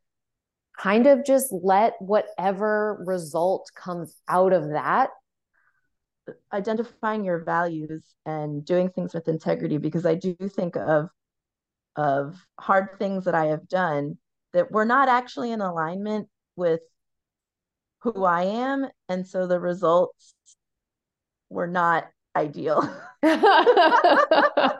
kind 0.79 1.07
of 1.07 1.25
just 1.25 1.53
let 1.53 1.95
whatever 2.01 3.03
result 3.07 3.71
comes 3.75 4.17
out 4.29 4.53
of 4.53 4.71
that 4.71 5.11
identifying 6.53 7.25
your 7.25 7.45
values 7.45 8.03
and 8.27 8.65
doing 8.65 8.91
things 8.91 9.15
with 9.15 9.29
integrity 9.29 9.79
because 9.79 10.07
I 10.07 10.15
do 10.15 10.35
think 10.35 10.77
of 10.77 11.09
of 11.97 12.37
hard 12.59 12.99
things 12.99 13.25
that 13.25 13.35
I 13.35 13.47
have 13.47 13.69
done 13.69 14.17
that 14.53 14.71
were 14.71 14.85
not 14.85 15.09
actually 15.09 15.53
in 15.53 15.61
alignment 15.61 16.29
with 16.57 16.81
who 18.03 18.25
I 18.25 18.43
am 18.45 18.87
and 19.09 19.27
so 19.27 19.47
the 19.47 19.61
results 19.61 20.35
were 21.49 21.67
not 21.67 22.09
ideal. 22.37 22.83
yeah. 23.23 24.79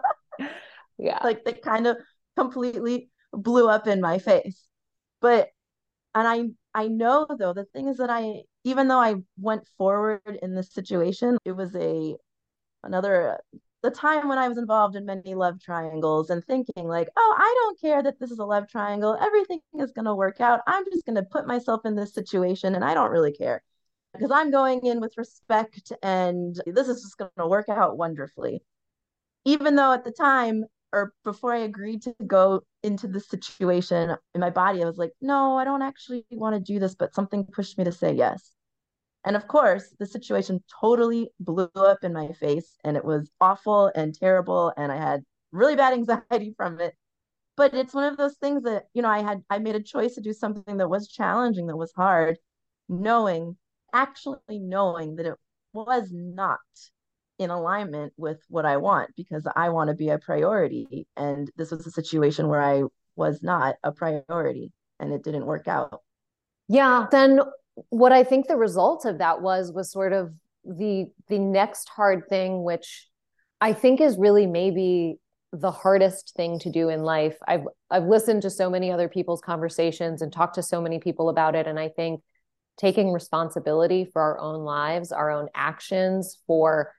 Like 1.23 1.45
they 1.45 1.53
kind 1.53 1.87
of 1.87 1.99
completely 2.37 3.11
blew 3.33 3.69
up 3.69 3.87
in 3.87 4.01
my 4.01 4.19
face. 4.19 4.63
But 5.21 5.49
and 6.15 6.27
I 6.27 6.45
I 6.75 6.89
know 6.89 7.27
though 7.39 7.53
the 7.53 7.65
thing 7.65 7.89
is 7.89 7.99
that 7.99 8.11
I 8.11 8.43
even 8.65 8.89
though 8.89 8.99
I 9.01 9.17
went 9.39 9.67
forward 9.79 10.39
in 10.43 10.55
this 10.55 10.73
situation, 10.73 11.39
it 11.45 11.53
was 11.53 11.75
a 11.77 12.17
another 12.85 13.39
the 13.83 13.91
time 13.91 14.29
when 14.29 14.39
I 14.39 14.49
was 14.49 14.59
involved 14.59 14.97
in 14.97 15.07
many 15.07 15.35
love 15.35 15.61
triangles 15.61 16.31
and 16.31 16.45
thinking 16.45 16.87
like, 16.87 17.09
oh, 17.17 17.37
I 17.39 17.55
don't 17.61 17.81
care 17.81 18.03
that 18.03 18.19
this 18.21 18.31
is 18.31 18.39
a 18.39 18.45
love 18.45 18.69
triangle. 18.69 19.17
Everything 19.21 19.61
is 19.79 19.93
going 19.93 20.05
to 20.05 20.15
work 20.15 20.41
out. 20.41 20.61
I'm 20.67 20.85
just 20.93 21.07
going 21.07 21.17
to 21.17 21.23
put 21.23 21.47
myself 21.47 21.83
in 21.87 21.97
this 21.97 22.13
situation 22.15 22.75
and 22.75 22.85
I 22.85 22.95
don't 22.95 23.11
really 23.11 23.33
care 23.33 23.63
because 24.13 24.31
I'm 24.31 24.51
going 24.51 24.85
in 24.87 25.01
with 25.01 25.17
respect 25.17 25.93
and 26.03 26.57
this 26.67 26.89
is 26.89 27.03
just 27.03 27.19
going 27.19 27.31
to 27.39 27.47
work 27.47 27.69
out 27.71 27.97
wonderfully. 27.99 28.63
even 29.45 29.77
though 29.77 29.93
at 29.93 30.05
the 30.05 30.13
time 30.13 30.65
or 30.93 31.13
before 31.25 31.53
I 31.53 31.59
agreed 31.59 32.03
to 32.03 32.15
go 32.27 32.63
into 32.83 33.07
the 33.07 33.21
situation 33.21 34.17
in 34.35 34.41
my 34.41 34.51
body, 34.51 34.83
I 34.83 34.87
was 34.87 34.99
like, 34.99 35.13
no, 35.21 35.57
I 35.57 35.65
don't 35.65 35.83
actually 35.83 36.27
want 36.31 36.55
to 36.55 36.61
do 36.61 36.79
this, 36.79 36.95
but 36.95 37.15
something 37.15 37.45
pushed 37.45 37.79
me 37.79 37.85
to 37.85 37.93
say 37.93 38.13
yes. 38.13 38.55
And 39.25 39.37
of 39.37 39.47
course, 39.49 39.95
the 39.99 40.07
situation 40.07 40.65
totally 40.81 41.31
blew 41.39 41.71
up 41.75 42.05
in 42.05 42.13
my 42.13 42.33
face 42.33 42.77
and 42.85 42.97
it 42.97 43.05
was 43.05 43.31
awful 43.41 43.93
and 43.95 44.15
terrible. 44.15 44.73
And 44.77 44.91
I 44.91 44.97
had 44.97 45.25
really 45.53 45.77
bad 45.77 45.93
anxiety 46.11 46.55
from 46.57 46.81
it. 46.81 46.95
But 47.57 47.75
it's 47.75 47.95
one 47.95 48.05
of 48.05 48.17
those 48.17 48.37
things 48.39 48.63
that, 48.63 48.85
you 48.95 49.03
know, 49.03 49.09
I 49.11 49.21
had, 49.23 49.43
I 49.51 49.59
made 49.59 49.75
a 49.77 49.83
choice 49.83 50.15
to 50.15 50.21
do 50.23 50.33
something 50.33 50.79
that 50.79 50.89
was 50.89 51.09
challenging, 51.09 51.67
that 51.67 51.77
was 51.77 51.93
hard, 51.93 52.39
knowing, 52.89 53.57
actually 53.93 54.39
knowing 54.49 55.17
that 55.17 55.27
it 55.27 55.35
was 55.73 56.11
not 56.13 56.59
in 57.41 57.49
alignment 57.49 58.13
with 58.19 58.39
what 58.49 58.67
I 58.67 58.77
want 58.77 59.17
because 59.17 59.49
I 59.57 59.71
want 59.71 59.89
to 59.89 59.97
be 59.97 60.11
a 60.11 60.19
priority. 60.19 61.09
And 61.17 61.51
this 61.57 61.71
was 61.71 61.87
a 61.87 61.91
situation 61.91 62.49
where 62.49 62.61
I 62.61 62.83
was 63.17 63.43
not 63.43 63.77
a 63.83 63.93
priority 63.93 64.73
and 65.01 65.11
it 65.11 65.25
didn't 65.25 65.47
work 65.47 65.67
out. 65.67 66.03
Yeah. 66.69 67.07
Then 67.11 67.41
what 67.89 68.13
I 68.13 68.25
think 68.25 68.47
the 68.47 68.59
result 68.59 69.07
of 69.07 69.19
that 69.19 69.41
was 69.41 69.73
was 69.73 69.91
sort 69.91 70.13
of 70.13 70.35
the 70.65 71.07
the 71.29 71.39
next 71.39 71.89
hard 71.89 72.29
thing, 72.29 72.63
which 72.63 73.09
I 73.59 73.73
think 73.73 74.03
is 74.03 74.19
really 74.19 74.47
maybe 74.47 75.17
the 75.51 75.71
hardest 75.71 76.35
thing 76.37 76.59
to 76.59 76.71
do 76.71 76.91
in 76.91 77.03
life. 77.03 77.39
I've 77.49 77.65
I've 77.91 78.05
listened 78.05 78.43
to 78.43 78.51
so 78.51 78.69
many 78.69 78.93
other 78.93 79.09
people's 79.09 79.41
conversations 79.41 80.21
and 80.21 80.31
talked 80.31 80.57
to 80.57 80.63
so 80.63 80.83
many 80.83 80.99
people 80.99 81.31
about 81.31 81.55
it. 81.55 81.67
And 81.67 81.79
I 81.81 81.89
think 81.89 82.21
taking 82.77 83.13
responsibility 83.13 84.05
for 84.05 84.21
our 84.21 84.39
own 84.39 84.63
lives, 84.63 85.11
our 85.11 85.31
own 85.31 85.49
actions, 85.55 86.39
for 86.47 86.93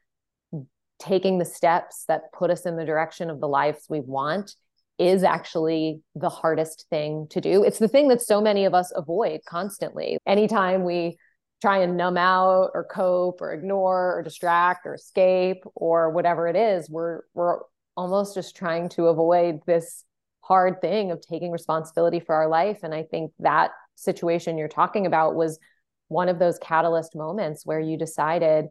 taking 1.02 1.40
the 1.40 1.46
steps 1.46 2.06
that 2.08 2.32
put 2.32 2.52
us 2.52 2.66
in 2.66 2.78
the 2.78 2.86
direction 2.86 3.30
of 3.30 3.40
the 3.40 3.48
lives 3.48 3.86
we 3.90 4.00
want 4.00 4.56
is 5.00 5.24
actually 5.24 6.02
the 6.16 6.30
hardest 6.30 6.86
thing 6.90 7.26
to 7.32 7.42
do. 7.42 7.64
It's 7.64 7.80
the 7.80 7.88
thing 7.88 8.08
that 8.10 8.22
so 8.22 8.40
many 8.40 8.66
of 8.66 8.74
us 8.74 8.92
avoid 8.96 9.42
constantly. 9.48 10.18
Anytime 10.28 10.84
we 10.84 11.18
try 11.60 11.80
and 11.80 11.98
numb 11.98 12.18
out 12.18 12.70
or 12.74 12.84
cope 12.84 13.42
or 13.42 13.52
ignore 13.54 14.18
or 14.18 14.24
distract 14.24 14.86
or 14.86 14.94
escape 14.94 15.64
or 15.76 16.12
whatever 16.12 16.48
it 16.48 16.56
is, 16.56 16.90
we're 16.90 17.22
we're 17.34 17.60
almost 17.98 18.36
just 18.36 18.56
trying 18.56 18.90
to 18.90 19.08
avoid 19.08 19.60
this 19.66 20.06
hard 20.42 20.82
thing 20.82 21.12
of 21.12 21.22
taking 21.22 21.52
responsibility 21.52 22.20
for 22.20 22.36
our 22.36 22.48
life 22.48 22.80
and 22.84 22.94
I 22.94 23.04
think 23.04 23.32
that 23.40 23.72
situation 23.96 24.58
you're 24.58 24.68
talking 24.68 25.06
about 25.06 25.36
was 25.36 25.60
one 26.08 26.30
of 26.30 26.40
those 26.40 26.58
catalyst 26.58 27.16
moments 27.16 27.66
where 27.66 27.80
you 27.80 27.98
decided 27.98 28.66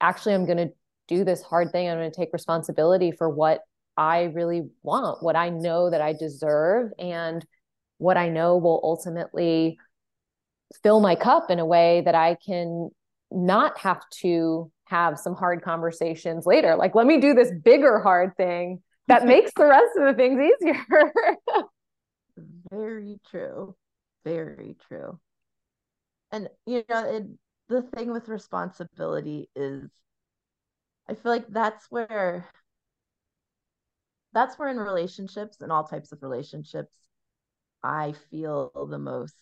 actually 0.00 0.34
I'm 0.34 0.46
going 0.46 0.58
to 0.58 0.72
do 1.10 1.24
this 1.24 1.42
hard 1.42 1.72
thing. 1.72 1.88
I'm 1.88 1.98
going 1.98 2.10
to 2.10 2.16
take 2.16 2.32
responsibility 2.32 3.10
for 3.10 3.28
what 3.28 3.60
I 3.96 4.22
really 4.34 4.62
want, 4.82 5.22
what 5.22 5.36
I 5.36 5.50
know 5.50 5.90
that 5.90 6.00
I 6.00 6.14
deserve, 6.14 6.92
and 6.98 7.44
what 7.98 8.16
I 8.16 8.28
know 8.30 8.56
will 8.56 8.80
ultimately 8.82 9.76
fill 10.82 11.00
my 11.00 11.16
cup 11.16 11.50
in 11.50 11.58
a 11.58 11.66
way 11.66 12.02
that 12.04 12.14
I 12.14 12.36
can 12.46 12.90
not 13.30 13.76
have 13.78 14.00
to 14.22 14.70
have 14.84 15.18
some 15.18 15.34
hard 15.34 15.62
conversations 15.62 16.46
later. 16.46 16.76
Like, 16.76 16.94
let 16.94 17.06
me 17.06 17.20
do 17.20 17.34
this 17.34 17.50
bigger 17.62 18.00
hard 18.00 18.36
thing 18.36 18.80
that 19.08 19.26
makes 19.26 19.52
the 19.56 19.66
rest 19.66 19.90
of 19.98 20.04
the 20.06 20.14
things 20.14 20.40
easier. 20.40 21.12
Very 22.70 23.20
true. 23.28 23.74
Very 24.24 24.76
true. 24.88 25.18
And, 26.32 26.48
you 26.66 26.84
know, 26.88 27.04
it, 27.16 27.24
the 27.68 27.82
thing 27.82 28.12
with 28.12 28.28
responsibility 28.28 29.48
is 29.56 29.90
I 31.10 31.14
feel 31.14 31.32
like 31.32 31.48
that's 31.48 31.90
where 31.90 32.46
that's 34.32 34.56
where 34.58 34.68
in 34.68 34.76
relationships 34.78 35.60
and 35.60 35.72
all 35.72 35.82
types 35.82 36.12
of 36.12 36.22
relationships 36.22 36.94
I 37.82 38.14
feel 38.30 38.70
the 38.88 38.98
most 38.98 39.34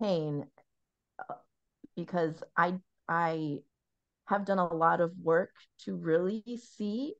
pain 0.00 0.46
uh, 1.18 1.34
because 1.96 2.40
I 2.56 2.74
I 3.08 3.58
have 4.26 4.44
done 4.44 4.58
a 4.58 4.72
lot 4.72 5.00
of 5.00 5.12
work 5.20 5.50
to 5.80 5.96
really 5.96 6.44
see 6.62 7.14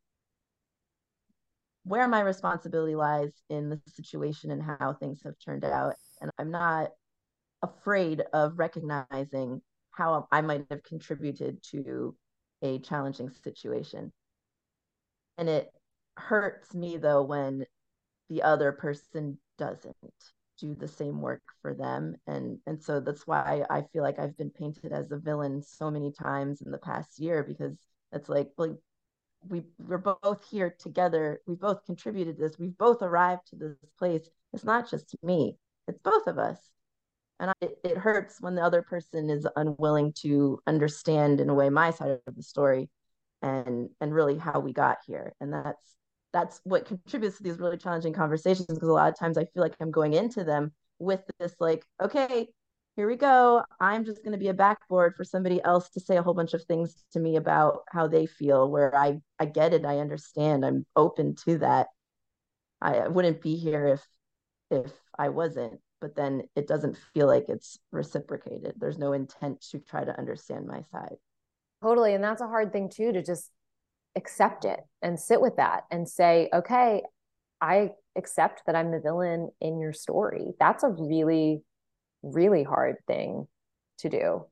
where 1.83 2.07
my 2.07 2.21
responsibility 2.21 2.95
lies 2.95 3.33
in 3.51 3.71
the 3.71 3.81
situation 3.89 4.53
and 4.53 4.63
how 4.63 4.95
things 4.95 5.23
have 5.25 5.35
turned 5.45 5.65
out. 5.65 5.97
And 6.21 6.31
I'm 6.39 6.51
not 6.51 6.93
afraid 7.63 8.23
of 8.33 8.59
recognizing 8.59 9.61
how 9.91 10.29
I 10.33 10.41
might 10.43 10.65
have 10.71 10.83
contributed 10.85 11.63
to 11.73 12.17
a 12.63 12.79
challenging 12.79 13.31
situation. 13.43 14.13
And 15.39 15.49
it 15.49 15.71
hurts 16.17 16.75
me 16.75 16.97
though 16.97 17.23
when 17.23 17.67
the 18.29 18.43
other 18.43 18.73
person 18.73 19.39
doesn't 19.59 19.97
do 20.59 20.75
the 20.75 20.89
same 20.89 21.21
work 21.21 21.43
for 21.63 21.75
them. 21.75 22.17
And 22.27 22.59
and 22.67 22.83
so 22.83 23.01
that's 23.01 23.27
why 23.27 23.65
I 23.69 23.83
feel 23.93 24.03
like 24.03 24.19
I've 24.19 24.37
been 24.37 24.51
painted 24.51 24.93
as 24.93 25.11
a 25.11 25.19
villain 25.19 25.63
so 25.63 25.91
many 25.91 26.13
times 26.13 26.63
in 26.63 26.71
the 26.71 26.79
past 26.79 27.19
year 27.19 27.43
because 27.43 27.77
it's 28.13 28.29
like 28.29 28.51
we 29.49 29.63
we're 29.79 29.99
both 29.99 30.49
here 30.49 30.75
together. 30.79 31.41
We've 31.47 31.59
both 31.59 31.85
contributed 31.85 32.39
this. 32.39 32.59
We've 32.59 32.77
both 32.77 33.03
arrived 33.03 33.49
to 33.49 33.57
this 33.57 33.77
place. 33.99 34.29
It's 34.53 34.65
not 34.65 34.91
just 34.91 35.15
me. 35.23 35.57
It's 35.89 35.99
both 35.99 36.27
of 36.27 36.39
us 36.39 36.59
and 37.45 37.53
I, 37.63 37.89
it, 37.89 37.99
hurts 37.99 38.41
when 38.41 38.55
the 38.55 38.63
other 38.63 38.83
person 38.83 39.31
is 39.31 39.47
unwilling 39.57 40.13
to 40.23 40.61
understand 40.67 41.41
in 41.41 41.51
a 41.51 41.55
way 41.55 41.69
my 41.69 41.91
side 41.91 42.19
of 42.27 42.37
the 42.37 42.43
story 42.43 42.89
and 43.43 43.91
and 44.01 44.15
really 44.15 44.39
how 44.39 44.61
we 44.61 44.73
got 44.73 44.99
here. 45.07 45.35
And 45.41 45.53
that's 45.53 45.97
that's 46.33 46.61
what 46.65 46.87
contributes 46.87 47.37
to 47.39 47.43
these 47.43 47.59
really 47.59 47.77
challenging 47.77 48.13
conversations 48.13 48.67
because 48.67 48.89
a 48.89 48.93
lot 48.93 49.09
of 49.09 49.17
times 49.17 49.39
i 49.39 49.45
feel 49.45 49.63
like 49.63 49.77
i'm 49.81 49.93
going 49.93 50.15
into 50.15 50.43
them 50.43 50.73
with 50.99 51.23
this 51.39 51.55
like 51.61 51.85
okay 52.03 52.49
here 52.97 53.09
we 53.09 53.17
go. 53.17 53.65
I'm 53.81 54.05
just 54.05 54.23
going 54.23 54.33
to 54.33 54.39
be 54.39 54.49
a 54.49 54.55
backboard 54.55 55.17
for 55.17 55.25
somebody 55.25 55.61
else 55.65 55.91
to 55.91 56.01
say 56.01 56.17
a 56.17 56.23
whole 56.23 56.35
bunch 56.35 56.55
of 56.55 56.63
things 56.63 57.05
to 57.13 57.19
me 57.19 57.35
about 57.35 57.81
how 57.91 58.07
they 58.07 58.27
feel 58.27 58.71
where 58.71 58.95
i 58.97 59.21
i 59.41 59.47
get 59.47 59.75
it 59.75 59.85
i 59.85 59.99
understand 59.99 60.65
i'm 60.65 60.87
open 60.97 61.35
to 61.47 61.59
that. 61.59 61.89
I 62.81 63.09
wouldn't 63.09 63.43
be 63.43 63.57
here 63.57 63.87
if 63.87 64.07
if 64.71 64.93
i 65.19 65.29
wasn't 65.29 65.81
but 66.05 66.15
then 66.17 66.43
it 66.55 66.69
doesn't 66.69 66.99
feel 67.15 67.27
like 67.27 67.47
it's 67.49 67.79
reciprocated. 67.91 68.75
There's 68.77 68.99
no 68.99 69.15
intent 69.15 69.63
to 69.71 69.79
try 69.79 70.05
to 70.05 70.19
understand 70.19 70.67
my 70.67 70.83
side. 70.93 71.17
Totally. 71.83 72.13
And 72.13 72.23
that's 72.23 72.43
a 72.43 72.47
hard 72.47 72.75
thing 72.75 72.91
too 72.91 73.11
to 73.11 73.23
just 73.23 73.51
accept 74.15 74.67
it 74.67 74.81
and 75.01 75.19
sit 75.19 75.41
with 75.41 75.57
that 75.57 75.85
and 75.91 76.07
say, 76.07 76.51
okay, 76.53 77.01
I 77.59 77.93
accept 78.17 78.65
that 78.67 78.77
I'm 78.77 78.91
the 78.91 79.01
villain 79.01 79.49
in 79.63 79.81
your 79.81 79.95
story. 79.95 80.53
That's 80.61 80.85
a 80.85 80.91
really, 80.91 81.63
really 82.23 82.65
hard 82.65 82.97
thing 83.07 83.49
to 84.01 84.11
do. 84.11 84.45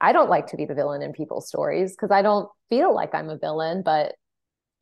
I 0.00 0.10
don't 0.12 0.28
like 0.28 0.48
to 0.48 0.56
be 0.56 0.64
the 0.64 0.74
villain 0.74 1.02
in 1.02 1.12
people's 1.12 1.46
stories 1.46 1.92
because 1.92 2.10
I 2.10 2.22
don't 2.22 2.48
feel 2.70 2.92
like 2.92 3.14
I'm 3.14 3.30
a 3.30 3.38
villain, 3.38 3.82
but 3.84 4.16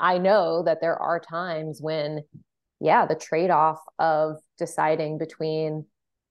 I 0.01 0.17
know 0.17 0.63
that 0.63 0.81
there 0.81 0.97
are 0.97 1.21
times 1.21 1.83
when, 1.83 2.23
yeah, 2.81 3.05
the 3.05 3.17
trade 3.17 3.51
off 3.51 3.81
of 3.99 4.37
deciding 4.57 5.19
between 5.19 5.85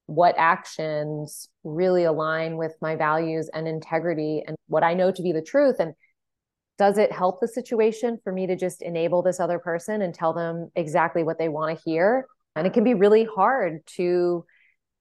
what 0.07 0.35
actions 0.37 1.49
really 1.63 2.03
align 2.03 2.57
with 2.57 2.73
my 2.81 2.95
values 2.95 3.49
and 3.53 3.67
integrity 3.67 4.43
and 4.45 4.55
what 4.67 4.83
I 4.83 4.93
know 4.93 5.11
to 5.11 5.21
be 5.21 5.31
the 5.31 5.41
truth. 5.41 5.77
And 5.79 5.93
does 6.77 6.97
it 6.97 7.11
help 7.11 7.39
the 7.39 7.47
situation 7.47 8.19
for 8.23 8.31
me 8.31 8.47
to 8.47 8.55
just 8.55 8.81
enable 8.81 9.23
this 9.23 9.39
other 9.39 9.59
person 9.59 10.01
and 10.01 10.13
tell 10.13 10.33
them 10.33 10.69
exactly 10.75 11.23
what 11.23 11.39
they 11.39 11.49
want 11.49 11.77
to 11.77 11.83
hear? 11.83 12.27
And 12.55 12.67
it 12.67 12.73
can 12.73 12.83
be 12.83 12.93
really 12.93 13.25
hard 13.25 13.85
to 13.95 14.45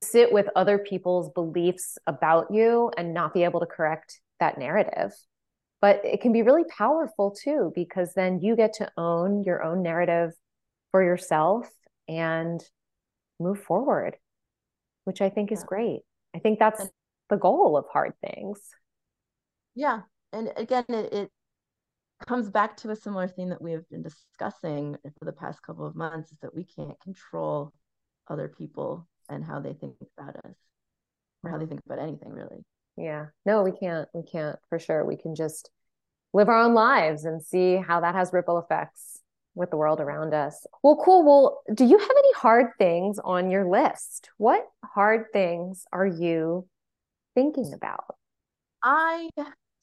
sit 0.03 0.33
with 0.33 0.47
other 0.57 0.79
people's 0.79 1.31
beliefs 1.31 1.99
about 2.07 2.47
you 2.51 2.91
and 2.97 3.15
not 3.15 3.35
be 3.35 3.45
able 3.45 3.61
to 3.61 3.67
correct 3.67 4.21
that 4.41 4.59
narrative. 4.59 5.13
But 5.81 6.01
it 6.05 6.21
can 6.21 6.33
be 6.33 6.43
really 6.43 6.65
powerful 6.65 7.31
too, 7.33 7.73
because 7.75 8.15
then 8.15 8.41
you 8.41 8.57
get 8.57 8.75
to 8.75 8.91
own 8.97 9.43
your 9.45 9.63
own 9.63 9.83
narrative 9.83 10.33
for 10.93 11.03
yourself 11.03 11.69
and 12.09 12.63
move 13.39 13.61
forward 13.63 14.17
which 15.05 15.21
I 15.21 15.31
think 15.31 15.53
is 15.53 15.65
great. 15.65 16.01
I 16.35 16.39
think 16.39 16.59
that's 16.59 16.87
the 17.31 17.37
goal 17.37 17.77
of 17.77 17.87
hard 17.93 18.13
things. 18.25 18.61
Yeah. 19.75 20.01
And 20.33 20.53
again, 20.57 20.85
it, 20.89 21.13
it 21.13 21.31
comes 22.27 22.51
back 22.51 22.77
to 22.79 22.91
a 22.91 22.97
similar 22.97 23.29
thing 23.29 23.51
that 23.51 23.63
we 23.63 23.73
have 23.73 23.89
been 23.89 24.03
discussing 24.03 24.97
for 25.19 25.25
the 25.25 25.33
past 25.33 25.63
couple 25.63 25.87
of 25.87 25.95
months 25.95 26.33
is 26.33 26.39
that 26.39 26.55
we 26.55 26.65
can't 26.65 26.99
control 27.01 27.73
other 28.29 28.49
people 28.49 29.07
and 29.29 29.45
how 29.45 29.61
they 29.61 29.75
think 29.75 29.95
about 30.19 30.37
us 30.45 30.57
or 31.43 31.51
how 31.51 31.59
they 31.59 31.67
think 31.67 31.81
about 31.85 31.99
anything 31.99 32.31
really. 32.31 32.65
Yeah. 32.97 33.27
No, 33.45 33.63
we 33.63 33.73
can't. 33.73 34.09
We 34.15 34.23
can't 34.23 34.57
for 34.69 34.79
sure. 34.79 35.05
We 35.05 35.17
can 35.17 35.35
just 35.35 35.71
live 36.33 36.49
our 36.49 36.59
own 36.59 36.75
lives 36.75 37.25
and 37.25 37.43
see 37.43 37.77
how 37.77 38.01
that 38.01 38.15
has 38.15 38.33
ripple 38.33 38.59
effects 38.59 39.21
with 39.55 39.71
the 39.71 39.77
world 39.77 40.01
around 40.01 40.35
us. 40.35 40.67
Well, 40.83 41.01
cool. 41.05 41.25
Well, 41.25 41.63
do 41.75 41.85
you 41.85 41.99
have 41.99 42.11
hard 42.45 42.73
things 42.77 43.19
on 43.25 43.51
your 43.51 43.67
list? 43.67 44.29
What 44.37 44.67
hard 44.85 45.33
things 45.33 45.87
are 45.95 46.07
you 46.07 46.69
thinking 47.35 47.73
about? 47.73 48.17
I 48.83 49.31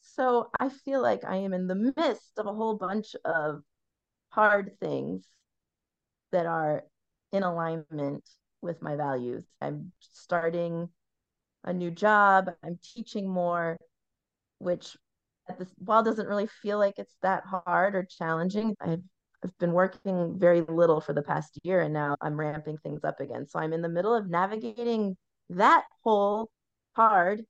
so 0.01 0.51
I 0.59 0.69
feel 0.69 1.01
like 1.01 1.25
I 1.25 1.37
am 1.37 1.53
in 1.53 1.65
the 1.65 1.93
midst 1.97 2.37
of 2.37 2.45
a 2.45 2.53
whole 2.53 2.75
bunch 2.75 3.15
of 3.25 3.63
hard 4.29 4.73
things 4.79 5.25
that 6.31 6.45
are 6.45 6.83
in 7.31 7.41
alignment 7.41 8.29
with 8.61 8.79
my 8.79 8.95
values. 8.95 9.43
I'm 9.59 9.91
starting 9.99 10.87
a 11.63 11.73
new 11.73 11.89
job, 11.89 12.51
I'm 12.63 12.77
teaching 12.93 13.27
more, 13.27 13.75
which 14.59 14.95
at 15.49 15.57
this 15.57 15.73
while 15.79 16.03
doesn't 16.03 16.27
really 16.27 16.47
feel 16.61 16.77
like 16.77 16.99
it's 16.99 17.17
that 17.23 17.41
hard 17.43 17.95
or 17.95 18.03
challenging. 18.03 18.75
I've 18.79 19.01
I've 19.43 19.57
been 19.57 19.73
working 19.73 20.37
very 20.37 20.61
little 20.61 21.01
for 21.01 21.13
the 21.13 21.23
past 21.23 21.59
year 21.63 21.81
and 21.81 21.93
now 21.93 22.15
I'm 22.21 22.39
ramping 22.39 22.77
things 22.77 23.03
up 23.03 23.19
again. 23.19 23.47
So 23.47 23.59
I'm 23.59 23.73
in 23.73 23.81
the 23.81 23.89
middle 23.89 24.13
of 24.13 24.29
navigating 24.29 25.17
that 25.49 25.83
whole 26.03 26.49
hard 26.95 27.43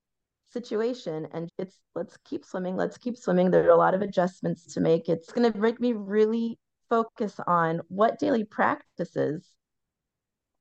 situation 0.54 1.27
and 1.34 1.49
it's 1.58 1.77
let's 1.95 2.17
keep 2.25 2.43
swimming 2.45 2.75
let's 2.75 2.97
keep 2.97 3.17
swimming. 3.17 3.51
There 3.51 3.65
are 3.65 3.71
a 3.71 3.77
lot 3.77 3.93
of 3.93 4.01
adjustments 4.01 4.73
to 4.73 4.82
make. 4.82 5.10
It's 5.10 5.32
going 5.32 5.51
to 5.51 5.58
make 5.58 5.80
me 5.80 5.93
really 5.93 6.58
focus 6.91 7.39
on 7.47 7.82
what 7.88 8.19
daily 8.19 8.43
practices 8.43 9.47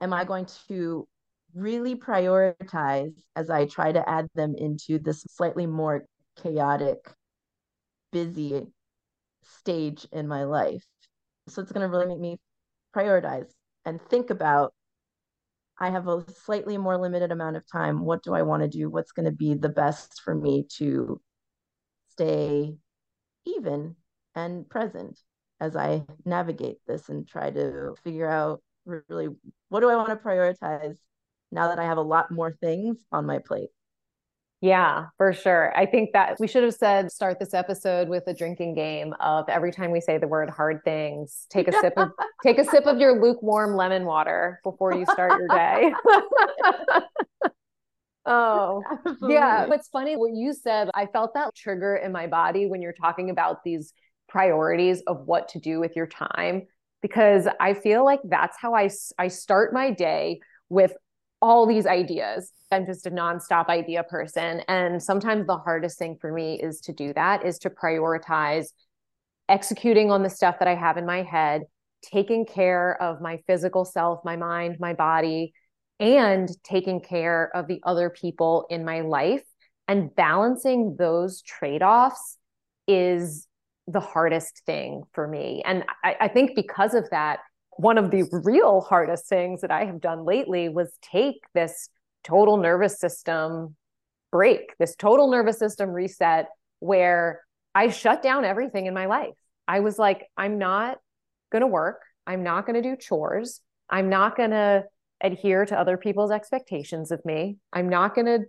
am 0.01 0.13
i 0.13 0.25
going 0.25 0.47
to 0.69 1.07
really 1.55 1.97
prioritize 1.97 3.13
as 3.35 3.51
i 3.51 3.67
try 3.67 3.91
to 3.91 4.09
add 4.09 4.29
them 4.37 4.55
into 4.57 5.01
this 5.01 5.23
slightly 5.29 5.67
more 5.67 6.05
chaotic 6.41 6.99
busy 8.13 8.63
stage 9.43 10.07
in 10.13 10.29
my 10.29 10.45
life 10.45 10.87
so 11.51 11.63
it's 11.63 11.73
going 11.73 11.89
to 11.89 11.89
really 11.89 12.07
make 12.07 12.21
me 12.21 12.39
prioritize 12.95 13.51
and 13.85 14.01
think 14.09 14.31
about 14.31 14.73
I 15.79 15.89
have 15.89 16.09
a 16.09 16.25
slightly 16.45 16.77
more 16.77 16.99
limited 16.99 17.33
amount 17.33 17.57
of 17.57 17.65
time. 17.71 18.05
What 18.05 18.23
do 18.23 18.35
I 18.35 18.43
want 18.43 18.63
to 18.63 18.69
do? 18.69 18.91
What's 18.91 19.13
going 19.13 19.25
to 19.25 19.33
be 19.33 19.55
the 19.55 19.71
best 19.71 20.21
for 20.23 20.35
me 20.35 20.67
to 20.77 21.21
stay 22.11 22.77
even 23.47 23.97
and 24.35 24.69
present 24.69 25.19
as 25.59 25.77
I 25.77 26.05
navigate 26.27 26.79
this 26.87 27.09
and 27.09 27.27
try 27.27 27.51
to 27.51 27.95
figure 28.05 28.29
out 28.29 28.63
really 28.85 29.29
what 29.71 29.81
do 29.81 29.89
I 29.89 29.97
want 29.97 30.09
to 30.11 30.17
prioritize 30.17 30.97
now 31.51 31.69
that 31.69 31.79
I 31.79 31.85
have 31.85 31.99
a 31.99 32.03
lot 32.03 32.31
more 32.31 32.53
things 32.61 32.99
on 33.11 33.27
my 33.27 33.39
plate. 33.39 33.71
Yeah, 34.63 35.07
for 35.17 35.33
sure. 35.33 35.75
I 35.75 35.87
think 35.87 36.11
that 36.13 36.39
we 36.39 36.47
should 36.47 36.65
have 36.65 36.75
said 36.75 37.11
start 37.11 37.39
this 37.39 37.55
episode 37.55 38.09
with 38.11 38.25
a 38.27 38.35
drinking 38.35 38.75
game 38.75 39.15
of 39.19 39.49
every 39.49 39.73
time 39.73 39.91
we 39.91 40.03
say 40.03 40.19
the 40.19 40.29
word 40.29 40.51
hard 40.51 40.83
things, 40.85 41.47
take 41.49 41.67
a 41.67 41.73
sip 41.73 41.95
of 41.97 42.11
take 42.43 42.59
a 42.59 42.65
sip 42.65 42.85
of 42.85 42.99
your 42.99 43.23
lukewarm 43.23 43.75
lemon 43.75 44.05
water 44.05 44.61
before 44.63 44.95
you 44.95 45.07
start 45.07 45.33
your 45.39 45.49
day. 45.49 45.95
oh. 48.27 48.83
Absolutely. 48.91 49.35
Yeah, 49.35 49.67
it's 49.73 49.89
funny 49.89 50.17
what 50.17 50.33
you 50.35 50.53
said. 50.53 50.91
I 50.95 51.07
felt 51.07 51.33
that 51.35 51.55
trigger 51.55 51.97
in 51.97 52.13
my 52.13 52.27
body 52.27 52.67
when 52.67 52.83
you're 52.83 52.93
talking 52.93 53.31
about 53.31 53.65
these 53.65 53.95
priorities 54.29 55.03
of 55.07 55.27
what 55.27 55.49
to 55.49 55.59
do 55.59 55.81
with 55.81 55.97
your 55.97 56.07
time 56.07 56.67
because 57.01 57.49
I 57.59 57.73
feel 57.73 58.05
like 58.05 58.21
that's 58.25 58.59
how 58.61 58.75
I 58.75 58.91
I 59.19 59.29
start 59.29 59.73
my 59.73 59.91
day 59.91 60.41
with 60.69 60.93
all 61.43 61.67
these 61.67 61.87
ideas. 61.87 62.53
I'm 62.71 62.87
just 62.87 63.07
a 63.07 63.11
nonstop 63.11 63.69
idea 63.69 64.03
person. 64.05 64.63
And 64.69 65.03
sometimes 65.03 65.47
the 65.47 65.57
hardest 65.57 65.99
thing 65.99 66.17
for 66.21 66.33
me 66.33 66.61
is 66.61 66.81
to 66.83 66.93
do 66.93 67.13
that, 67.15 67.45
is 67.45 67.59
to 67.61 67.71
prioritize 67.71 68.67
executing 69.49 70.11
on 70.11 70.23
the 70.23 70.31
stuff 70.31 70.59
that 70.59 70.69
I 70.69 70.75
have 70.75 70.97
in 70.97 71.07
my 71.07 71.23
head, 71.23 71.63
taking 72.03 72.47
care 72.47 73.01
of 73.03 73.21
my 73.21 73.41
physical 73.47 73.85
self, 73.85 74.21
my 74.25 74.37
mind, 74.37 74.77
my 74.79 74.93
body, 74.95 75.53
and 75.99 76.49
taking 76.63 77.01
care 77.01 77.51
of 77.55 77.67
the 77.67 77.81
other 77.85 78.11
people 78.11 78.67
in 78.71 78.85
my 78.85 79.01
life. 79.01 79.43
And 79.89 80.15
balancing 80.15 80.97
those 80.99 81.43
trade 81.43 81.83
offs 81.83 82.39
is 82.87 83.49
the 83.89 84.01
hardest 84.01 84.63
thing 84.65 85.03
for 85.13 85.27
me. 85.27 85.63
And 85.65 85.85
I, 86.05 86.17
I 86.21 86.29
think 86.29 86.55
because 86.55 86.95
of 86.95 87.11
that, 87.11 87.41
one 87.81 87.97
of 87.97 88.11
the 88.11 88.25
real 88.45 88.83
hardest 88.83 89.27
things 89.27 89.63
that 89.63 89.71
I 89.71 89.87
have 89.87 90.03
done 90.03 90.27
lately 90.27 90.69
was 90.69 90.93
take 91.01 91.43
this 91.55 91.89
total 92.23 92.59
nervous 92.59 93.01
system 93.01 93.75
break, 94.31 94.77
this 94.79 94.95
total 94.97 95.31
nervous 95.31 95.59
system 95.59 95.89
reset 95.89 96.49
where 96.81 97.41
I 97.75 97.89
shut 97.89 98.23
down 98.23 98.45
everything 98.45 98.85
in 98.85 98.93
my 98.93 99.07
life. 99.07 99.35
I 99.67 99.81
was 99.81 99.99
like, 99.99 100.27
I'm 100.37 100.59
not 100.59 100.99
going 101.51 101.63
to 101.63 101.67
work. 101.67 102.03
I'm 102.27 102.43
not 102.43 102.67
going 102.67 102.81
to 102.81 102.87
do 102.87 102.97
chores. 102.97 103.63
I'm 103.89 104.11
not 104.11 104.37
going 104.37 104.51
to 104.51 104.85
adhere 105.23 105.65
to 105.65 105.79
other 105.79 105.97
people's 105.97 106.31
expectations 106.31 107.11
of 107.11 107.25
me. 107.25 107.57
I'm 107.73 107.89
not 107.89 108.15
going 108.15 108.27
to 108.27 108.41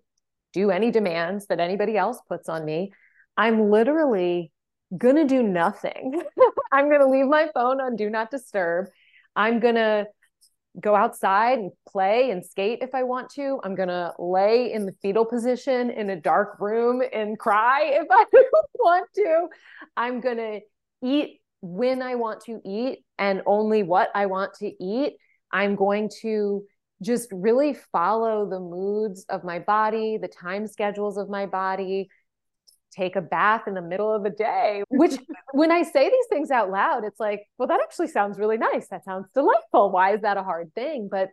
do 0.52 0.72
any 0.72 0.92
demands 0.92 1.48
that 1.48 1.62
anybody 1.62 1.96
else 1.96 2.20
puts 2.28 2.50
on 2.50 2.66
me. 2.66 2.92
I'm 3.38 3.72
literally 3.72 4.52
going 4.98 5.16
to 5.16 5.26
do 5.26 5.42
nothing. 5.42 6.22
I'm 6.72 6.90
going 6.90 7.00
to 7.00 7.08
leave 7.08 7.28
my 7.28 7.50
phone 7.54 7.80
on 7.80 7.96
do 7.96 8.10
not 8.10 8.30
disturb 8.30 8.88
I'm 9.36 9.60
going 9.60 9.76
to 9.76 10.08
go 10.80 10.96
outside 10.96 11.60
and 11.60 11.72
play 11.88 12.32
and 12.32 12.46
skate 12.46 12.80
if 12.82 12.96
I 12.96 13.04
want 13.04 13.30
to. 13.32 13.60
I'm 13.64 13.76
going 13.76 13.90
to 13.90 14.14
lay 14.20 14.72
in 14.72 14.86
the 14.86 14.94
fetal 15.02 15.26
position 15.26 15.90
in 15.90 16.10
a 16.10 16.16
dark 16.16 16.60
room 16.60 17.02
and 17.12 17.38
cry 17.38 17.92
if 17.94 18.08
I 18.10 18.26
want 18.80 19.08
to. 19.16 19.48
I'm 19.98 20.22
going 20.22 20.38
to 20.38 20.60
eat 21.04 21.42
when 21.62 22.02
I 22.02 22.16
want 22.16 22.42
to 22.46 22.60
eat 22.66 23.00
and 23.20 23.42
only 23.46 23.84
what 23.84 24.10
I 24.16 24.28
want 24.28 24.54
to 24.56 24.72
eat. 24.84 25.14
I'm 25.52 25.76
going 25.76 26.10
to 26.22 26.64
just 27.02 27.30
really 27.32 27.78
follow 27.92 28.50
the 28.50 28.60
moods 28.60 29.26
of 29.30 29.44
my 29.44 29.60
body, 29.60 30.18
the 30.18 30.28
time 30.28 30.68
schedules 30.68 31.18
of 31.18 31.30
my 31.30 31.46
body, 31.46 32.10
take 32.92 33.16
a 33.16 33.22
bath 33.22 33.68
in 33.68 33.74
the 33.74 33.82
middle 33.82 34.14
of 34.14 34.24
the 34.24 34.30
day, 34.30 34.84
which 34.90 35.18
when 35.54 35.72
I 35.72 35.84
say 35.84 36.10
these 36.10 36.28
things 36.30 36.52
out 36.52 36.70
loud, 36.70 37.04
it's 37.04 37.20
like, 37.20 37.48
well, 37.58 37.68
that 37.68 37.82
actually 37.82 38.08
sounds 38.08 38.38
really 38.38 38.58
nice. 38.58 38.88
That 38.90 39.06
sounds 39.06 39.28
delightful. 39.34 39.92
Why 39.92 40.14
is 40.14 40.22
that 40.22 40.38
a 40.38 40.44
hard 40.44 40.74
thing? 40.76 41.10
But 41.12 41.30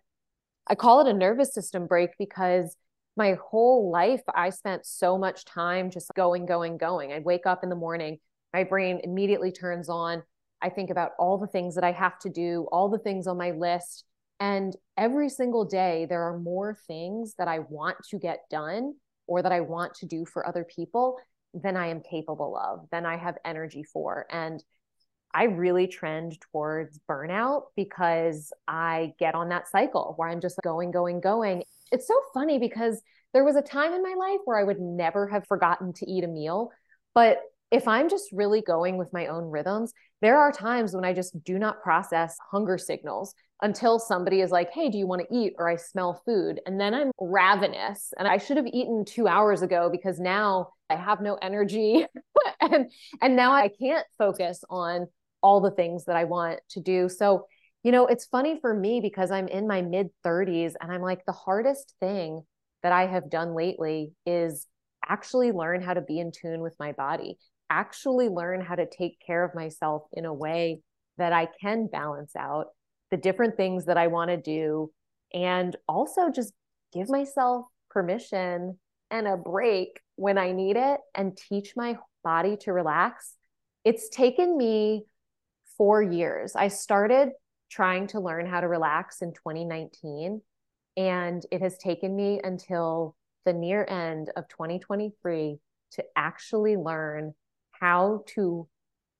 I 0.66 0.74
call 0.74 1.00
it 1.00 1.10
a 1.10 1.16
nervous 1.16 1.54
system 1.54 1.86
break 1.86 2.10
because 2.18 2.76
my 3.16 3.36
whole 3.50 3.90
life, 3.90 4.22
I 4.32 4.50
spent 4.50 4.86
so 4.86 5.18
much 5.18 5.44
time 5.44 5.90
just 5.90 6.10
going, 6.14 6.46
going, 6.46 6.78
going. 6.78 7.12
I 7.12 7.18
wake 7.18 7.46
up 7.46 7.64
in 7.64 7.68
the 7.68 7.74
morning, 7.74 8.18
my 8.52 8.64
brain 8.64 9.00
immediately 9.02 9.50
turns 9.50 9.88
on. 9.88 10.22
I 10.62 10.68
think 10.68 10.90
about 10.90 11.12
all 11.18 11.38
the 11.38 11.46
things 11.46 11.74
that 11.74 11.84
I 11.84 11.92
have 11.92 12.18
to 12.20 12.28
do, 12.28 12.66
all 12.70 12.88
the 12.88 12.98
things 12.98 13.26
on 13.26 13.36
my 13.36 13.50
list. 13.50 14.04
And 14.40 14.74
every 14.96 15.28
single 15.28 15.64
day, 15.64 16.06
there 16.08 16.22
are 16.22 16.38
more 16.38 16.76
things 16.86 17.34
that 17.38 17.48
I 17.48 17.60
want 17.60 17.96
to 18.10 18.18
get 18.18 18.40
done 18.50 18.94
or 19.26 19.42
that 19.42 19.52
I 19.52 19.60
want 19.60 19.94
to 19.94 20.06
do 20.06 20.24
for 20.24 20.46
other 20.46 20.64
people 20.64 21.18
than 21.54 21.76
I 21.76 21.88
am 21.88 22.00
capable 22.00 22.56
of, 22.56 22.88
than 22.90 23.06
I 23.06 23.16
have 23.16 23.38
energy 23.44 23.82
for. 23.82 24.26
And 24.30 24.62
I 25.34 25.44
really 25.44 25.86
trend 25.86 26.40
towards 26.40 26.98
burnout 27.08 27.64
because 27.76 28.52
I 28.66 29.12
get 29.18 29.34
on 29.34 29.50
that 29.50 29.68
cycle 29.68 30.14
where 30.16 30.28
I'm 30.28 30.40
just 30.40 30.58
going, 30.62 30.90
going, 30.90 31.20
going. 31.20 31.64
It's 31.92 32.08
so 32.08 32.18
funny 32.32 32.58
because 32.58 33.02
there 33.34 33.44
was 33.44 33.56
a 33.56 33.62
time 33.62 33.92
in 33.92 34.02
my 34.02 34.14
life 34.18 34.40
where 34.44 34.58
I 34.58 34.64
would 34.64 34.80
never 34.80 35.28
have 35.28 35.46
forgotten 35.46 35.92
to 35.94 36.10
eat 36.10 36.24
a 36.24 36.28
meal. 36.28 36.70
But 37.14 37.40
if 37.70 37.86
I'm 37.86 38.08
just 38.08 38.32
really 38.32 38.62
going 38.62 38.96
with 38.96 39.12
my 39.12 39.26
own 39.26 39.44
rhythms, 39.50 39.92
there 40.22 40.38
are 40.38 40.50
times 40.50 40.94
when 40.94 41.04
I 41.04 41.12
just 41.12 41.42
do 41.44 41.58
not 41.58 41.82
process 41.82 42.36
hunger 42.50 42.78
signals 42.78 43.34
until 43.60 43.98
somebody 43.98 44.40
is 44.40 44.50
like, 44.50 44.70
Hey, 44.72 44.88
do 44.88 44.98
you 44.98 45.06
want 45.06 45.22
to 45.22 45.36
eat? 45.36 45.54
Or 45.58 45.68
I 45.68 45.76
smell 45.76 46.22
food. 46.24 46.60
And 46.66 46.80
then 46.80 46.94
I'm 46.94 47.10
ravenous 47.20 48.12
and 48.18 48.28
I 48.28 48.38
should 48.38 48.56
have 48.56 48.66
eaten 48.66 49.04
two 49.04 49.26
hours 49.26 49.62
ago 49.62 49.88
because 49.90 50.18
now 50.18 50.70
I 50.88 50.96
have 50.96 51.20
no 51.20 51.34
energy 51.40 52.06
and 52.60 52.90
and 53.20 53.36
now 53.36 53.52
I 53.52 53.68
can't 53.68 54.06
focus 54.16 54.62
on 54.70 55.06
all 55.42 55.60
the 55.60 55.70
things 55.70 56.04
that 56.06 56.16
I 56.16 56.24
want 56.24 56.60
to 56.70 56.80
do. 56.80 57.08
So, 57.08 57.46
you 57.82 57.92
know, 57.92 58.06
it's 58.06 58.26
funny 58.26 58.58
for 58.60 58.74
me 58.74 59.00
because 59.00 59.30
I'm 59.30 59.48
in 59.48 59.66
my 59.68 59.82
mid 59.82 60.08
30s 60.24 60.74
and 60.80 60.92
I'm 60.92 61.02
like 61.02 61.24
the 61.24 61.32
hardest 61.32 61.94
thing 62.00 62.42
that 62.82 62.92
I 62.92 63.06
have 63.06 63.30
done 63.30 63.54
lately 63.54 64.12
is 64.24 64.66
actually 65.06 65.52
learn 65.52 65.80
how 65.80 65.94
to 65.94 66.00
be 66.00 66.20
in 66.20 66.32
tune 66.32 66.60
with 66.60 66.74
my 66.78 66.92
body, 66.92 67.38
actually 67.70 68.28
learn 68.28 68.60
how 68.60 68.74
to 68.74 68.86
take 68.86 69.18
care 69.24 69.44
of 69.44 69.54
myself 69.54 70.02
in 70.12 70.24
a 70.24 70.34
way 70.34 70.80
that 71.18 71.32
I 71.32 71.48
can 71.60 71.88
balance 71.88 72.36
out 72.36 72.66
the 73.10 73.16
different 73.16 73.56
things 73.56 73.86
that 73.86 73.96
I 73.96 74.06
want 74.08 74.30
to 74.30 74.36
do 74.36 74.90
and 75.32 75.76
also 75.88 76.30
just 76.30 76.52
give 76.92 77.08
myself 77.08 77.66
permission 77.90 78.78
and 79.10 79.26
a 79.26 79.36
break 79.36 80.00
when 80.16 80.38
I 80.38 80.52
need 80.52 80.76
it 80.76 81.00
and 81.14 81.36
teach 81.36 81.74
my 81.76 81.98
body 82.22 82.56
to 82.58 82.72
relax. 82.72 83.34
It's 83.84 84.08
taken 84.08 84.56
me 84.56 85.04
four 85.76 86.02
years. 86.02 86.54
I 86.56 86.68
started 86.68 87.30
trying 87.70 88.08
to 88.08 88.20
learn 88.20 88.46
how 88.46 88.60
to 88.60 88.68
relax 88.68 89.22
in 89.22 89.32
2019, 89.32 90.42
and 90.96 91.46
it 91.50 91.62
has 91.62 91.78
taken 91.78 92.16
me 92.16 92.40
until 92.42 93.14
the 93.44 93.52
near 93.52 93.84
end 93.88 94.30
of 94.36 94.48
2023 94.48 95.58
to 95.92 96.04
actually 96.16 96.76
learn 96.76 97.34
how 97.70 98.24
to 98.34 98.68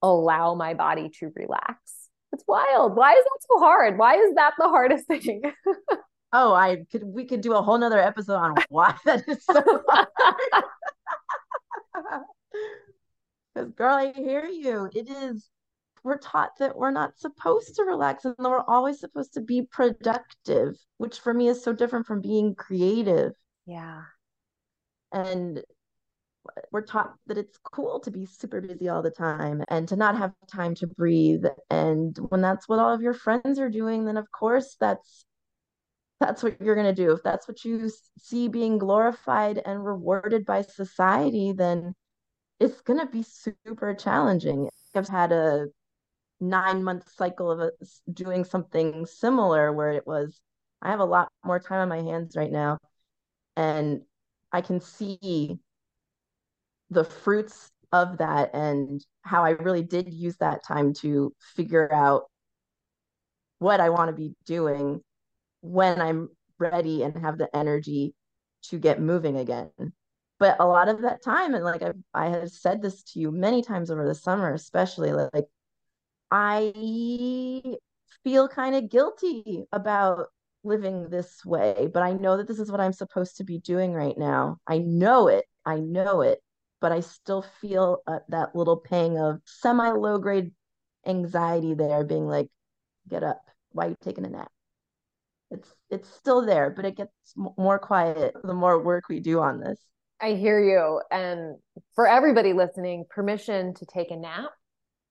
allow 0.03 0.55
my 0.55 0.75
body 0.75 1.09
to 1.21 1.33
relax. 1.35 1.98
It's 2.33 2.45
wild. 2.47 2.97
Why 2.97 3.13
is 3.13 3.25
that 3.25 3.39
so 3.49 3.59
hard? 3.59 3.99
Why 3.99 4.17
is 4.17 4.35
that 4.35 4.55
the 4.59 4.69
hardest 4.69 5.07
thing? 5.07 5.43
oh, 6.33 6.53
I 6.53 6.85
could 6.91 7.05
we 7.05 7.25
could 7.25 7.41
do 7.41 7.55
a 7.55 7.63
whole 7.63 7.79
nother 7.79 8.01
episode 8.01 8.37
on 8.37 8.55
why 8.69 8.95
that 9.05 9.29
is 9.29 9.45
so 9.45 9.83
hard. 9.89 10.09
Because 13.55 13.73
girl, 13.73 13.95
I 13.95 14.13
hear 14.13 14.45
you. 14.45 14.89
It 14.95 15.09
is 15.09 15.51
we're 16.05 16.19
taught 16.19 16.53
that 16.59 16.77
we're 16.77 16.93
not 16.93 17.19
supposed 17.19 17.75
to 17.75 17.83
relax 17.83 18.25
and 18.25 18.35
that 18.39 18.49
we're 18.49 18.63
always 18.63 19.01
supposed 19.01 19.35
to 19.35 19.41
be 19.41 19.63
productive, 19.63 20.77
which 20.99 21.19
for 21.19 21.35
me 21.35 21.49
is 21.49 21.63
so 21.63 21.73
different 21.73 22.07
from 22.07 22.21
being 22.21 22.55
creative. 22.55 23.33
Yeah. 23.67 24.03
And 25.13 25.63
we're 26.73 26.83
taught 26.83 27.15
that 27.27 27.39
it's 27.39 27.59
cool 27.59 28.01
to 28.01 28.11
be 28.11 28.27
super 28.27 28.61
busy 28.61 28.89
all 28.89 29.03
the 29.03 29.11
time 29.11 29.63
and 29.69 29.89
to 29.89 29.97
not 29.97 30.17
have 30.17 30.33
time 30.51 30.75
to 30.77 30.87
breathe. 30.87 31.45
And 31.71 32.17
when 32.29 32.41
that's 32.41 32.69
what 32.69 32.79
all 32.79 32.93
of 32.93 33.03
your 33.03 33.15
friends 33.15 33.59
are 33.59 33.71
doing, 33.71 34.05
then 34.05 34.17
of 34.17 34.31
course 34.31 34.77
that's 34.79 35.25
that's 36.21 36.43
what 36.43 36.61
you're 36.61 36.75
going 36.75 36.95
to 36.95 37.03
do. 37.03 37.13
If 37.13 37.23
that's 37.23 37.47
what 37.47 37.65
you 37.65 37.91
see 38.19 38.49
being 38.49 38.79
glorified 38.79 39.63
and 39.65 39.85
rewarded 39.85 40.45
by 40.45 40.63
society, 40.63 41.53
then 41.53 41.95
it's 42.59 42.81
going 42.81 42.99
to 42.99 43.07
be 43.07 43.23
super 43.23 43.95
challenging. 43.95 44.69
I've 44.95 45.09
had 45.09 45.31
a 45.33 45.67
nine 46.41 46.83
month 46.83 47.11
cycle 47.17 47.51
of 47.51 47.61
uh, 47.61 47.71
doing 48.13 48.45
something 48.45 49.07
similar 49.07 49.73
where 49.73 49.91
it 49.91 50.07
was, 50.07 50.41
I 50.83 50.91
have 50.91 51.01
a 51.01 51.05
lot 51.05 51.31
more 51.45 51.61
time 51.61 51.81
on 51.81 51.89
my 51.89 52.03
hands 52.03 52.37
right 52.37 52.51
now. 52.51 52.79
And 53.57 54.03
I 54.53 54.61
can 54.61 54.81
see 54.81 55.59
the 56.91 57.05
fruits 57.05 57.71
of 57.93 58.19
that 58.19 58.51
and 58.55 59.05
how 59.23 59.45
I 59.45 59.51
really 59.51 59.83
did 59.83 60.13
use 60.13 60.37
that 60.39 60.65
time 60.65 60.95
to 60.95 61.33
figure 61.57 61.93
out 61.93 62.25
what 63.59 63.81
I 63.81 63.91
want 63.91 64.09
to 64.09 64.15
be 64.15 64.35
doing 64.47 65.03
when 65.61 66.01
I'm 66.01 66.29
ready 66.59 67.03
and 67.03 67.17
have 67.19 67.39
the 67.39 67.55
energy 67.57 68.15
to 68.65 68.79
get 68.79 69.01
moving 69.01 69.37
again. 69.37 69.71
But 70.39 70.57
a 70.61 70.67
lot 70.67 70.89
of 70.89 71.03
that 71.03 71.23
time, 71.23 71.55
and 71.55 71.65
like 71.65 71.83
I, 71.83 71.93
I 72.15 72.29
have 72.29 72.51
said 72.51 72.81
this 72.81 73.03
to 73.05 73.21
you 73.21 73.33
many 73.33 73.63
times 73.63 73.91
over 73.91 74.07
the 74.07 74.15
summer, 74.15 74.53
especially 74.53 75.13
like 75.13 75.47
I 76.31 76.73
feel 78.23 78.49
kind 78.49 78.75
of 78.77 78.91
guilty 78.91 79.65
about 79.73 80.27
living 80.63 81.09
this 81.09 81.45
way, 81.45 81.89
but 81.93 82.03
I 82.03 82.13
know 82.13 82.37
that 82.37 82.47
this 82.47 82.59
is 82.59 82.71
what 82.71 82.81
I'm 82.81 82.93
supposed 82.93 83.39
to 83.39 83.45
be 83.45 83.59
doing 83.59 83.93
right 83.93 84.17
now. 84.17 84.59
I 84.67 84.79
know 84.79 85.29
it. 85.29 85.45
I 85.65 85.81
know 85.81 86.21
it 86.21 86.41
but 86.81 86.93
I 86.93 87.01
still 87.01 87.45
feel 87.61 88.03
uh, 88.07 88.21
that 88.29 88.55
little 88.55 88.77
pang 88.77 89.19
of 89.19 89.41
semi 89.45 89.91
low 89.91 90.19
grade 90.19 90.53
anxiety 91.07 91.75
there, 91.75 92.05
being 92.05 92.27
like, 92.27 92.49
get 93.09 93.23
up. 93.23 93.43
Why 93.73 93.87
are 93.87 93.89
you 93.91 93.97
taking 94.03 94.25
a 94.25 94.31
nap? 94.31 94.51
It's 95.51 95.69
it's 95.91 96.09
still 96.09 96.45
there, 96.45 96.71
but 96.71 96.85
it 96.85 96.97
gets 96.97 97.13
more 97.37 97.79
quiet 97.79 98.35
the 98.43 98.55
more 98.55 98.83
work 98.83 99.09
we 99.09 99.21
do 99.21 99.41
on 99.41 99.61
this. 99.61 99.79
I 100.21 100.33
hear 100.33 100.61
you. 100.61 101.01
And 101.11 101.57
for 101.95 102.07
everybody 102.07 102.53
listening, 102.53 103.05
permission 103.09 103.75
to 103.75 103.87
take 103.87 104.11
a 104.11 104.17
nap. 104.17 104.51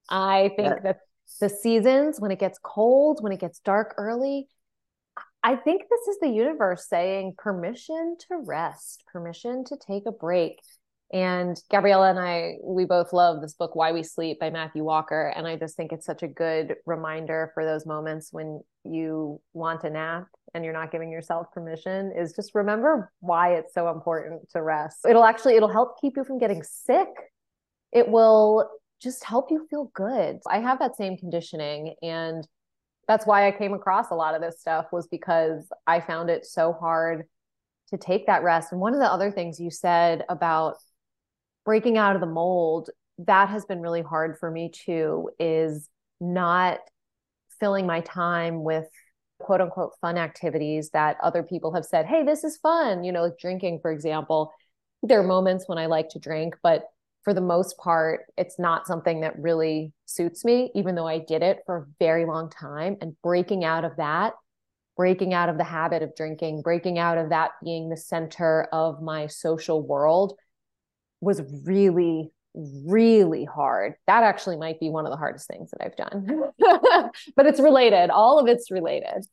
I 0.10 0.52
think 0.56 0.70
yes. 0.70 0.80
that 0.84 1.00
the 1.40 1.50
seasons, 1.50 2.20
when 2.20 2.32
it 2.32 2.40
gets 2.40 2.60
cold, 2.62 3.20
when 3.22 3.32
it 3.32 3.40
gets 3.40 3.60
dark 3.60 3.96
early, 3.98 4.48
I 5.44 5.56
think 5.56 5.84
this 5.90 6.08
is 6.08 6.20
the 6.20 6.30
universe 6.30 6.88
saying 6.90 7.36
permission 7.38 8.18
to 8.28 8.38
rest, 8.38 9.04
permission 9.12 9.64
to 9.66 9.78
take 9.78 10.06
a 10.06 10.12
break. 10.12 10.60
And 11.14 11.58
Gabriella 11.72 12.10
and 12.10 12.20
I, 12.20 12.56
we 12.62 12.84
both 12.84 13.14
love 13.14 13.42
this 13.42 13.54
book, 13.54 13.76
Why 13.76 13.94
We 13.94 14.04
Sleep 14.04 14.40
by 14.40 14.50
Matthew 14.50 14.84
Walker. 14.84 15.34
And 15.36 15.48
I 15.48 15.56
just 15.56 15.78
think 15.78 15.94
it's 15.94 16.06
such 16.06 16.22
a 16.22 16.28
good 16.28 16.76
reminder 16.86 17.52
for 17.54 17.64
those 17.64 17.86
moments 17.86 18.34
when 18.34 18.62
you 18.84 19.40
want 19.54 19.86
a 19.86 19.90
nap 19.90 20.28
and 20.54 20.66
you're 20.66 20.74
not 20.74 20.92
giving 20.92 21.10
yourself 21.10 21.48
permission 21.54 22.12
is 22.18 22.34
just 22.34 22.54
remember 22.56 23.12
why 23.22 23.54
it's 23.54 23.74
so 23.74 23.90
important 23.90 24.50
to 24.52 24.62
rest. 24.62 25.06
It'll 25.08 25.24
actually, 25.24 25.56
it'll 25.56 25.72
help 25.72 26.02
keep 26.02 26.18
you 26.18 26.26
from 26.26 26.40
getting 26.40 26.62
sick. 26.64 27.08
It 27.94 28.10
will 28.10 28.70
just 29.02 29.24
help 29.24 29.50
you 29.50 29.66
feel 29.70 29.92
good. 29.94 30.40
I 30.50 30.60
have 30.60 30.80
that 30.80 30.98
same 30.98 31.18
conditioning 31.18 31.96
and 32.02 32.46
that's 33.08 33.26
why 33.26 33.48
I 33.48 33.52
came 33.52 33.74
across 33.74 34.12
a 34.12 34.16
lot 34.16 34.36
of 34.36 34.42
this 34.42 34.60
stuff 34.60 34.88
was 34.92 35.08
because 35.08 35.70
I 35.86 36.02
found 36.02 36.30
it 36.30 36.46
so 36.46 36.74
hard 36.74 37.24
to 37.90 37.98
take 37.98 38.28
that 38.28 38.44
rest. 38.44 38.74
And 38.74 38.82
one 38.82 38.94
of 38.94 39.00
the 39.00 39.12
other 39.12 39.32
things 39.32 39.60
you 39.60 39.72
said 39.72 40.26
about 40.28 40.76
breaking 41.68 41.98
out 41.98 42.16
of 42.16 42.22
the 42.22 42.28
mold, 42.28 42.90
that 43.18 43.50
has 43.50 43.66
been 43.66 43.82
really 43.82 44.02
hard 44.02 44.38
for 44.40 44.50
me 44.50 44.72
too, 44.74 45.30
is 45.38 45.90
not 46.22 46.80
filling 47.60 47.86
my 47.86 48.00
time 48.00 48.64
with 48.64 48.86
quote 49.38 49.60
unquote 49.60 49.92
fun 50.00 50.18
activities 50.18 50.92
that 50.92 51.18
other 51.22 51.44
people 51.44 51.74
have 51.74 51.84
said, 51.84 52.06
hey, 52.06 52.24
this 52.24 52.46
is 52.46 52.56
fun, 52.56 53.04
you 53.04 53.12
know, 53.12 53.24
like 53.24 53.38
drinking, 53.38 53.80
for 53.82 53.92
example. 53.92 54.54
There 55.04 55.20
are 55.20 55.28
moments 55.28 55.68
when 55.68 55.78
I 55.78 55.88
like 55.88 56.08
to 56.12 56.20
drink, 56.20 56.56
but 56.64 56.86
for 57.24 57.34
the 57.34 57.42
most 57.42 57.78
part, 57.78 58.22
it's 58.38 58.58
not 58.58 58.88
something 58.88 59.20
that 59.20 59.38
really 59.38 59.92
suits 60.06 60.46
me, 60.46 60.72
even 60.74 60.96
though 60.96 61.06
I 61.06 61.20
did 61.20 61.44
it 61.44 61.64
for 61.66 61.80
a 61.80 61.86
very 62.00 62.24
long 62.24 62.50
time. 62.50 62.96
And 63.02 63.18
breaking 63.22 63.66
out 63.66 63.84
of 63.84 63.98
that, 63.98 64.36
breaking 64.96 65.34
out 65.34 65.50
of 65.50 65.58
the 65.58 65.66
habit 65.66 66.02
of 66.02 66.16
drinking, 66.16 66.62
breaking 66.62 66.98
out 66.98 67.18
of 67.18 67.32
that 67.32 67.52
being 67.62 67.90
the 67.90 67.98
center 67.98 68.70
of 68.72 69.02
my 69.02 69.28
social 69.28 69.86
world 69.86 70.38
was 71.22 71.42
really 71.66 72.32
really 72.84 73.46
hard. 73.46 73.94
That 74.08 74.24
actually 74.24 74.58
might 74.58 74.80
be 74.80 74.90
one 74.90 75.06
of 75.06 75.12
the 75.12 75.18
hardest 75.18 75.48
things 75.48 75.72
that 75.72 75.84
I've 75.84 75.96
done. 75.96 76.52
but 77.36 77.46
it's 77.46 77.60
related. 77.60 78.10
All 78.10 78.40
of 78.40 78.48
it's 78.48 78.72
related. 78.72 79.26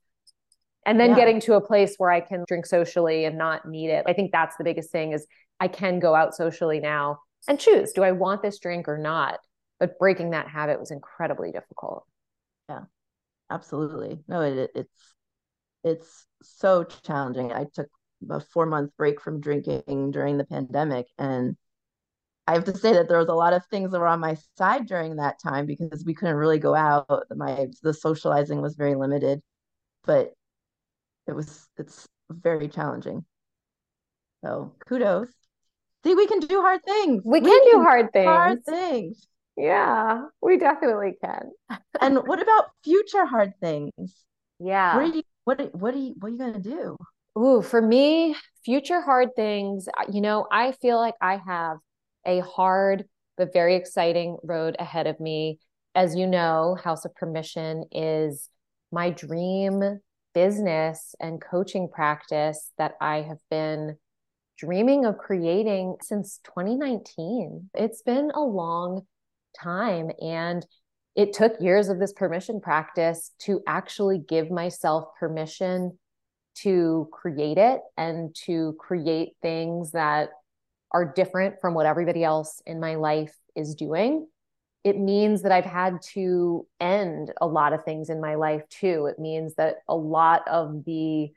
And 0.87 1.01
then 1.01 1.11
yeah. 1.11 1.17
getting 1.17 1.41
to 1.43 1.55
a 1.55 1.61
place 1.61 1.95
where 1.97 2.11
I 2.11 2.21
can 2.21 2.45
drink 2.47 2.67
socially 2.67 3.25
and 3.25 3.39
not 3.39 3.67
need 3.67 3.89
it. 3.89 4.05
I 4.07 4.13
think 4.13 4.33
that's 4.33 4.57
the 4.57 4.65
biggest 4.65 4.91
thing 4.91 5.13
is 5.13 5.27
I 5.59 5.69
can 5.69 5.99
go 5.99 6.15
out 6.15 6.35
socially 6.35 6.81
now 6.81 7.21
and 7.49 7.59
choose 7.59 7.93
do 7.93 8.03
I 8.03 8.13
want 8.13 8.43
this 8.43 8.59
drink 8.59 8.89
or 8.89 8.99
not? 8.99 9.39
But 9.81 9.99
breaking 9.99 10.31
that 10.31 10.49
habit 10.49 10.79
was 10.79 10.91
incredibly 10.91 11.53
difficult. 11.53 12.05
Yeah. 12.69 12.83
Absolutely. 13.51 14.19
No, 14.29 14.41
it, 14.43 14.71
it's 14.75 15.15
it's 15.83 16.27
so 16.43 16.85
challenging. 16.85 17.53
I 17.53 17.67
took 17.73 17.89
a 18.31 18.41
4 18.41 18.67
month 18.67 18.93
break 18.97 19.21
from 19.21 19.41
drinking 19.41 20.11
during 20.13 20.39
the 20.39 20.45
pandemic 20.45 21.07
and 21.19 21.57
I 22.47 22.53
have 22.55 22.65
to 22.65 22.77
say 22.77 22.93
that 22.93 23.09
there 23.09 23.19
was 23.19 23.29
a 23.29 23.35
lot 23.35 23.55
of 23.55 23.65
things 23.67 23.91
that 23.91 23.99
were 23.99 24.07
on 24.07 24.21
my 24.21 24.37
side 24.59 24.87
during 24.87 25.17
that 25.17 25.41
time 25.43 25.65
because 25.65 26.05
we 26.05 26.15
couldn't 26.15 26.37
really 26.37 26.59
go 26.59 26.75
out. 26.75 27.09
My 27.35 27.69
the 27.83 27.95
socializing 27.95 28.61
was 28.61 28.77
very 28.77 28.95
limited, 28.95 29.41
but 30.05 30.33
it 31.27 31.33
was 31.33 31.69
it's 31.79 32.07
very 32.31 32.69
challenging. 32.69 33.25
So 34.45 34.75
kudos. 34.87 35.29
See, 36.05 36.15
we 36.15 36.27
can 36.27 36.41
do 36.41 36.61
hard 36.61 36.85
things. 36.85 37.23
We, 37.25 37.41
we 37.41 37.49
can, 37.49 37.61
can, 37.61 37.79
do 37.79 37.83
hard 37.83 38.13
things. 38.13 38.27
Hard 38.27 38.65
things. 38.67 39.27
Yeah, 39.57 40.27
we 40.43 40.59
definitely 40.59 41.15
can. 41.25 41.51
and 42.01 42.19
what 42.27 42.43
about 42.43 42.67
future 42.83 43.25
hard 43.25 43.55
things? 43.61 43.93
Yeah. 44.61 44.97
What 44.97 45.03
are 45.03 45.17
you 45.17 45.23
what 45.45 45.75
what 45.75 45.95
are 45.95 45.99
you 45.99 46.15
what 46.19 46.29
are 46.29 46.33
you 46.33 46.39
gonna 46.39 46.59
do? 46.59 46.97
Ooh, 47.39 47.63
for 47.63 47.81
me, 47.81 48.37
future 48.65 49.01
hard 49.01 49.31
things, 49.35 49.89
you 50.13 50.21
know, 50.21 50.47
I 50.53 50.73
feel 50.73 50.99
like 50.99 51.15
I 51.21 51.41
have 51.45 51.79
a 52.27 52.41
hard 52.41 53.05
but 53.37 53.53
very 53.53 53.75
exciting 53.75 54.37
road 54.43 54.77
ahead 54.79 55.07
of 55.07 55.19
me. 55.21 55.59
As 55.95 56.15
you 56.15 56.27
know, 56.27 56.77
House 56.83 57.05
of 57.05 57.15
Permission 57.15 57.85
is 57.93 58.49
my 58.93 59.11
dream 59.11 60.01
business 60.35 61.15
and 61.21 61.41
coaching 61.41 61.89
practice 61.89 62.73
that 62.79 62.95
I 63.01 63.23
have 63.23 63.39
been 63.51 63.97
dreaming 64.59 65.05
of 65.05 65.19
creating 65.19 65.97
since 66.01 66.41
2019. 66.45 67.71
It's 67.75 68.03
been 68.03 68.31
a 68.35 68.41
long 68.41 69.07
time 69.61 70.11
and 70.21 70.67
it 71.17 71.33
took 71.33 71.61
years 71.61 71.89
of 71.89 72.01
this 72.01 72.13
permission 72.13 72.61
practice 72.61 73.31
to 73.41 73.61
actually 73.67 74.19
give 74.19 74.51
myself 74.51 75.07
permission 75.19 75.97
to 76.57 77.09
create 77.13 77.59
it 77.59 77.81
and 77.97 78.35
to 78.47 78.77
create 78.79 79.33
things 79.43 79.93
that 79.93 80.31
are 80.95 81.05
different 81.05 81.57
from 81.61 81.75
what 81.75 81.87
everybody 81.87 82.25
else 82.25 82.63
in 82.65 82.81
my 82.81 82.95
life 82.95 83.37
is 83.57 83.75
doing, 83.75 84.27
it 84.85 84.97
means 84.97 85.43
that 85.43 85.51
I've 85.51 85.65
had 85.65 86.01
to 86.13 86.67
end 86.81 87.33
a 87.41 87.47
lot 87.47 87.73
of 87.73 87.85
things 87.85 88.11
in 88.11 88.21
my 88.21 88.37
life 88.37 88.63
too. 88.69 89.07
It 89.07 89.19
means 89.19 89.57
that 89.57 89.79
a 89.89 89.97
lot 89.97 90.47
of 90.47 90.85
the 90.85 91.31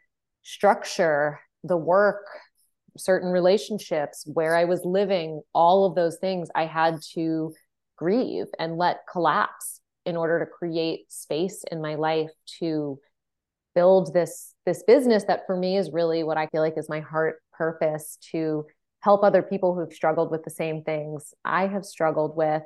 structure, 0.43 1.39
the 1.63 1.75
work, 1.75 2.25
certain 2.97 3.31
relationships, 3.31 4.25
where 4.31 4.55
I 4.55 4.65
was 4.65 4.85
living, 4.85 5.41
all 5.53 5.85
of 5.85 5.95
those 5.95 6.17
things 6.17 6.49
I 6.53 6.65
had 6.65 7.01
to 7.13 7.53
grieve 7.95 8.45
and 8.59 8.77
let 8.77 9.07
collapse 9.11 9.81
in 10.05 10.15
order 10.15 10.39
to 10.39 10.45
create 10.45 11.11
space 11.11 11.63
in 11.71 11.81
my 11.81 11.95
life 11.95 12.31
to 12.59 12.99
build 13.73 14.13
this 14.13 14.53
this 14.65 14.83
business 14.83 15.23
that 15.25 15.45
for 15.45 15.55
me 15.55 15.77
is 15.77 15.91
really 15.91 16.23
what 16.23 16.37
I 16.37 16.47
feel 16.47 16.61
like 16.61 16.77
is 16.77 16.89
my 16.89 16.99
heart 16.99 17.37
purpose 17.53 18.17
to 18.31 18.65
help 18.99 19.23
other 19.23 19.41
people 19.41 19.75
who've 19.75 19.93
struggled 19.93 20.31
with 20.31 20.43
the 20.43 20.49
same 20.49 20.83
things 20.83 21.33
I 21.45 21.67
have 21.67 21.85
struggled 21.85 22.35
with. 22.35 22.63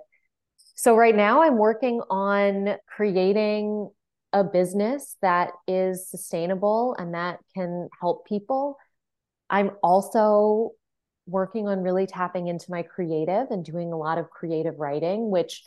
So, 0.76 0.96
right 0.96 1.15
now, 1.15 1.41
I'm 1.41 1.58
working 1.58 2.02
on 2.10 2.76
creating 2.88 3.89
a 4.34 4.44
business 4.44 5.17
that 5.22 5.52
is 5.67 6.10
sustainable 6.10 6.96
and 6.98 7.13
that 7.13 7.39
can 7.54 7.89
help 8.00 8.26
people. 8.26 8.78
I'm 9.50 9.72
also 9.84 10.72
working 11.28 11.67
on 11.67 11.82
really 11.82 12.08
tapping 12.08 12.48
into 12.48 12.72
my 12.72 12.84
creative 12.84 13.48
and 13.52 13.63
doing 13.63 13.91
a 13.91 13.98
lot 13.98 14.17
of 14.17 14.30
creative 14.30 14.80
writing, 14.80 15.30
which, 15.30 15.63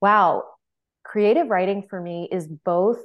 wow, 0.00 0.42
creative 1.04 1.48
writing 1.48 1.86
for 1.88 2.00
me 2.00 2.28
is 2.30 2.46
both 2.46 3.02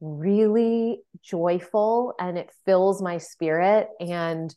really 0.00 1.00
joyful 1.22 2.14
and 2.20 2.36
it 2.36 2.50
fills 2.64 3.00
my 3.00 3.18
spirit 3.18 3.88
and 3.98 4.54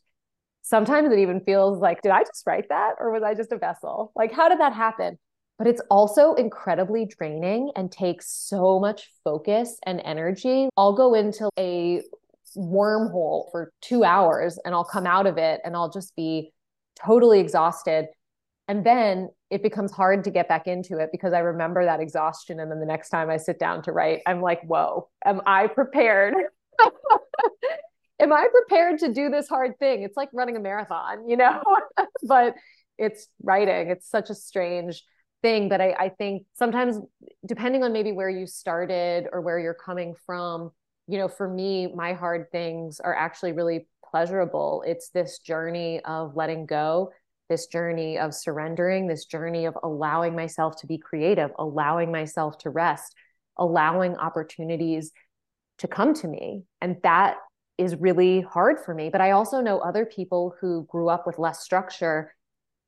sometimes 0.62 1.12
it 1.12 1.18
even 1.18 1.40
feels 1.40 1.78
like 1.78 2.00
did 2.02 2.12
i 2.12 2.22
just 2.22 2.46
write 2.46 2.68
that 2.68 2.94
or 2.98 3.10
was 3.10 3.22
i 3.22 3.34
just 3.34 3.52
a 3.52 3.58
vessel 3.58 4.12
like 4.14 4.32
how 4.32 4.48
did 4.48 4.60
that 4.60 4.72
happen 4.72 5.18
but 5.58 5.66
it's 5.66 5.82
also 5.90 6.34
incredibly 6.34 7.04
draining 7.04 7.70
and 7.76 7.92
takes 7.92 8.30
so 8.32 8.78
much 8.78 9.10
focus 9.24 9.78
and 9.86 10.00
energy 10.04 10.68
i'll 10.76 10.94
go 10.94 11.14
into 11.14 11.48
a 11.58 12.02
wormhole 12.56 13.50
for 13.50 13.72
2 13.82 14.04
hours 14.04 14.58
and 14.64 14.74
i'll 14.74 14.84
come 14.84 15.06
out 15.06 15.26
of 15.26 15.38
it 15.38 15.60
and 15.64 15.76
i'll 15.76 15.90
just 15.90 16.14
be 16.16 16.52
totally 16.96 17.40
exhausted 17.40 18.06
and 18.70 18.86
then 18.86 19.28
it 19.50 19.64
becomes 19.64 19.90
hard 19.90 20.22
to 20.22 20.30
get 20.30 20.48
back 20.48 20.68
into 20.68 20.98
it 20.98 21.10
because 21.10 21.32
I 21.32 21.40
remember 21.40 21.84
that 21.84 21.98
exhaustion. 21.98 22.60
And 22.60 22.70
then 22.70 22.78
the 22.78 22.86
next 22.86 23.08
time 23.08 23.28
I 23.28 23.36
sit 23.36 23.58
down 23.58 23.82
to 23.82 23.90
write, 23.90 24.20
I'm 24.26 24.40
like, 24.40 24.62
whoa, 24.62 25.08
am 25.24 25.40
I 25.44 25.66
prepared? 25.66 26.34
am 28.20 28.32
I 28.32 28.46
prepared 28.50 28.98
to 29.00 29.12
do 29.12 29.30
this 29.30 29.48
hard 29.48 29.78
thing? 29.78 30.02
It's 30.02 30.16
like 30.16 30.28
running 30.32 30.56
a 30.56 30.60
marathon, 30.60 31.28
you 31.28 31.36
know? 31.36 31.62
but 32.22 32.54
it's 32.98 33.28
writing. 33.42 33.90
It's 33.90 34.08
such 34.08 34.30
a 34.30 34.34
strange 34.34 35.02
thing. 35.42 35.68
But 35.68 35.80
I, 35.80 35.92
I 35.98 36.08
think 36.10 36.44
sometimes, 36.54 36.98
depending 37.46 37.82
on 37.82 37.92
maybe 37.92 38.12
where 38.12 38.30
you 38.30 38.46
started 38.46 39.26
or 39.32 39.40
where 39.40 39.58
you're 39.58 39.74
coming 39.74 40.14
from, 40.26 40.70
you 41.08 41.18
know, 41.18 41.28
for 41.28 41.48
me, 41.48 41.92
my 41.94 42.12
hard 42.12 42.50
things 42.52 43.00
are 43.00 43.14
actually 43.14 43.52
really 43.52 43.86
pleasurable. 44.10 44.84
It's 44.86 45.10
this 45.10 45.38
journey 45.38 46.00
of 46.04 46.36
letting 46.36 46.66
go 46.66 47.10
this 47.50 47.66
journey 47.66 48.16
of 48.16 48.32
surrendering, 48.32 49.08
this 49.08 49.26
journey 49.26 49.66
of 49.66 49.76
allowing 49.82 50.34
myself 50.34 50.76
to 50.80 50.86
be 50.86 50.96
creative, 50.96 51.50
allowing 51.58 52.10
myself 52.10 52.56
to 52.58 52.70
rest, 52.70 53.14
allowing 53.58 54.16
opportunities 54.16 55.10
to 55.78 55.88
come 55.88 56.14
to 56.14 56.28
me. 56.28 56.62
And 56.80 56.96
that 57.02 57.38
is 57.80 57.96
really 57.96 58.42
hard 58.42 58.78
for 58.78 58.94
me. 58.94 59.08
But 59.08 59.22
I 59.22 59.30
also 59.30 59.60
know 59.60 59.78
other 59.78 60.04
people 60.04 60.54
who 60.60 60.86
grew 60.90 61.08
up 61.08 61.26
with 61.26 61.38
less 61.38 61.62
structure. 61.62 62.34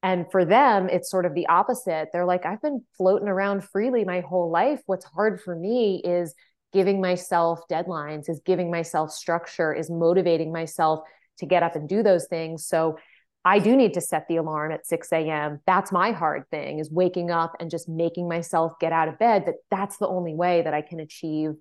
And 0.03 0.27
for 0.31 0.45
them, 0.45 0.89
it's 0.91 1.11
sort 1.11 1.25
of 1.25 1.35
the 1.35 1.47
opposite. 1.47 2.11
They're 2.13 2.27
like, 2.27 2.45
I've 2.45 2.61
been 2.61 2.85
floating 2.97 3.29
around 3.29 3.65
freely 3.65 4.05
my 4.05 4.21
whole 4.21 4.51
life. 4.51 4.83
What's 4.87 5.07
hard 5.07 5.41
for 5.41 5.57
me 5.57 6.03
is 6.05 6.35
giving 6.73 7.01
myself 7.01 7.61
deadlines, 7.71 8.29
is 8.29 8.41
giving 8.45 8.71
myself 8.71 9.11
structure, 9.11 9.73
is 9.73 9.91
motivating 9.91 10.53
myself 10.53 11.01
to 11.39 11.47
get 11.47 11.63
up 11.63 11.75
and 11.75 11.89
do 11.89 12.03
those 12.03 12.27
things. 12.29 12.67
So 12.67 12.99
I 13.45 13.59
do 13.59 13.75
need 13.77 13.95
to 13.95 14.01
set 14.01 14.29
the 14.29 14.37
alarm 14.37 14.73
at 14.73 14.87
6 14.87 15.11
a.m. 15.13 15.61
That's 15.67 15.91
my 15.91 16.13
hard 16.13 16.45
thing 16.51 16.79
is 16.79 16.91
waking 16.91 17.31
up 17.31 17.55
and 17.59 17.71
just 17.71 17.89
making 17.89 18.29
myself 18.29 18.73
get 18.79 18.93
out 18.93 19.09
of 19.09 19.19
bed. 19.19 19.47
That 19.47 19.57
that's 19.71 19.97
the 19.97 20.07
only 20.07 20.35
way 20.35 20.63
that 20.63 20.75
I 20.75 20.83
can 20.83 21.01
achieve 21.01 21.53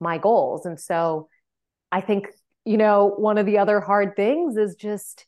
my 0.00 0.18
goals. 0.18 0.66
And 0.66 0.80
so 0.80 1.28
I 1.92 2.00
think, 2.00 2.28
you 2.64 2.76
know, 2.76 3.14
one 3.16 3.38
of 3.38 3.46
the 3.46 3.58
other 3.58 3.80
hard 3.80 4.14
things 4.16 4.56
is 4.56 4.74
just 4.74 5.26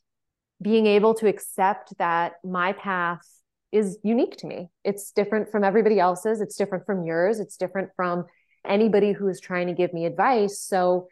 being 0.61 0.85
able 0.85 1.13
to 1.15 1.27
accept 1.27 1.97
that 1.97 2.33
my 2.43 2.73
path 2.73 3.27
is 3.71 3.97
unique 4.03 4.37
to 4.37 4.47
me. 4.47 4.69
It's 4.83 5.11
different 5.11 5.51
from 5.51 5.63
everybody 5.63 5.99
else's. 5.99 6.39
It's 6.39 6.55
different 6.55 6.85
from 6.85 7.03
yours. 7.03 7.39
It's 7.39 7.57
different 7.57 7.89
from 7.95 8.25
anybody 8.65 9.11
who 9.11 9.27
is 9.27 9.41
trying 9.41 9.67
to 9.67 9.73
give 9.73 9.93
me 9.93 10.05
advice. 10.05 10.59
So 10.59 11.07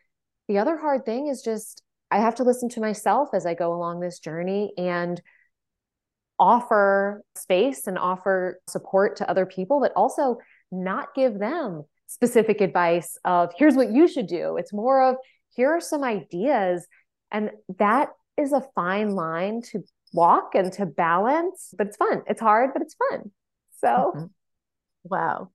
the 0.47 0.57
other 0.59 0.77
hard 0.77 1.05
thing 1.05 1.27
is 1.27 1.41
just 1.41 1.83
I 2.09 2.19
have 2.19 2.35
to 2.35 2.43
listen 2.43 2.69
to 2.69 2.79
myself 2.79 3.29
as 3.33 3.45
I 3.45 3.53
go 3.53 3.73
along 3.73 3.99
this 3.99 4.19
journey 4.19 4.71
and 4.77 5.21
offer 6.39 7.23
space 7.35 7.87
and 7.87 7.97
offer 7.97 8.59
support 8.67 9.17
to 9.17 9.29
other 9.29 9.45
people, 9.45 9.79
but 9.79 9.93
also 9.95 10.37
not 10.71 11.15
give 11.15 11.39
them 11.39 11.83
specific 12.07 12.61
advice 12.61 13.17
of 13.25 13.51
here's 13.57 13.75
what 13.75 13.91
you 13.91 14.07
should 14.07 14.27
do. 14.27 14.57
It's 14.57 14.71
more 14.71 15.01
of 15.01 15.15
here 15.55 15.71
are 15.71 15.81
some 15.81 16.03
ideas. 16.03 16.87
And 17.31 17.51
that 17.79 18.09
is 18.37 18.53
a 18.53 18.65
fine 18.75 19.11
line 19.11 19.61
to 19.71 19.81
walk 20.13 20.55
and 20.55 20.71
to 20.73 20.85
balance, 20.85 21.73
but 21.77 21.87
it's 21.87 21.97
fun. 21.97 22.21
It's 22.27 22.41
hard, 22.41 22.71
but 22.73 22.81
it's 22.81 22.95
fun. 23.09 23.31
So, 23.79 24.13
mm-hmm. 24.15 24.25
wow 25.03 25.49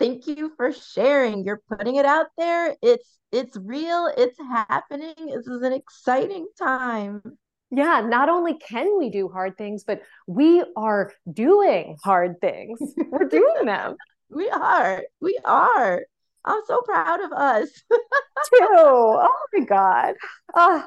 thank 0.00 0.26
you 0.26 0.50
for 0.56 0.72
sharing. 0.72 1.44
You're 1.44 1.62
putting 1.68 1.96
it 1.96 2.06
out 2.06 2.26
there. 2.36 2.74
It's 2.82 3.18
it's 3.30 3.56
real. 3.56 4.10
It's 4.16 4.38
happening. 4.40 5.14
This 5.16 5.46
is 5.46 5.62
an 5.62 5.72
exciting 5.72 6.48
time. 6.58 7.22
Yeah, 7.70 8.00
not 8.04 8.28
only 8.28 8.54
can 8.54 8.98
we 8.98 9.10
do 9.10 9.28
hard 9.28 9.56
things, 9.56 9.84
but 9.84 10.00
we 10.26 10.64
are 10.74 11.12
doing 11.32 11.96
hard 12.02 12.40
things. 12.40 12.80
We're 13.10 13.28
doing 13.28 13.66
them. 13.66 13.94
we 14.28 14.50
are. 14.50 15.04
We 15.20 15.38
are. 15.44 16.02
I'm 16.44 16.62
so 16.66 16.80
proud 16.82 17.20
of 17.20 17.32
us. 17.32 17.68
Too. 17.90 18.68
Oh 18.70 19.46
my 19.52 19.64
God. 19.64 20.14
Uh, 20.54 20.82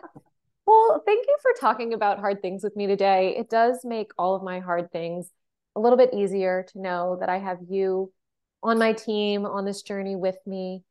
well, 0.66 1.04
thank 1.06 1.26
you 1.28 1.38
for 1.42 1.52
talking 1.60 1.94
about 1.94 2.20
hard 2.20 2.42
things 2.42 2.64
with 2.64 2.76
me 2.76 2.88
today. 2.88 3.36
It 3.38 3.50
does 3.50 3.80
make 3.84 4.12
all 4.18 4.36
of 4.36 4.44
my 4.44 4.60
hard 4.60 4.92
things 4.92 5.30
a 5.76 5.80
little 5.80 5.98
bit 5.98 6.14
easier 6.14 6.66
to 6.72 6.82
know 6.82 7.18
that 7.20 7.30
I 7.30 7.38
have 7.38 7.60
you 7.70 8.12
on 8.62 8.80
my 8.80 8.94
team 8.94 9.46
on 9.46 9.66
this 9.66 9.82
journey 9.82 10.16
with 10.16 10.38
me. 10.46 10.84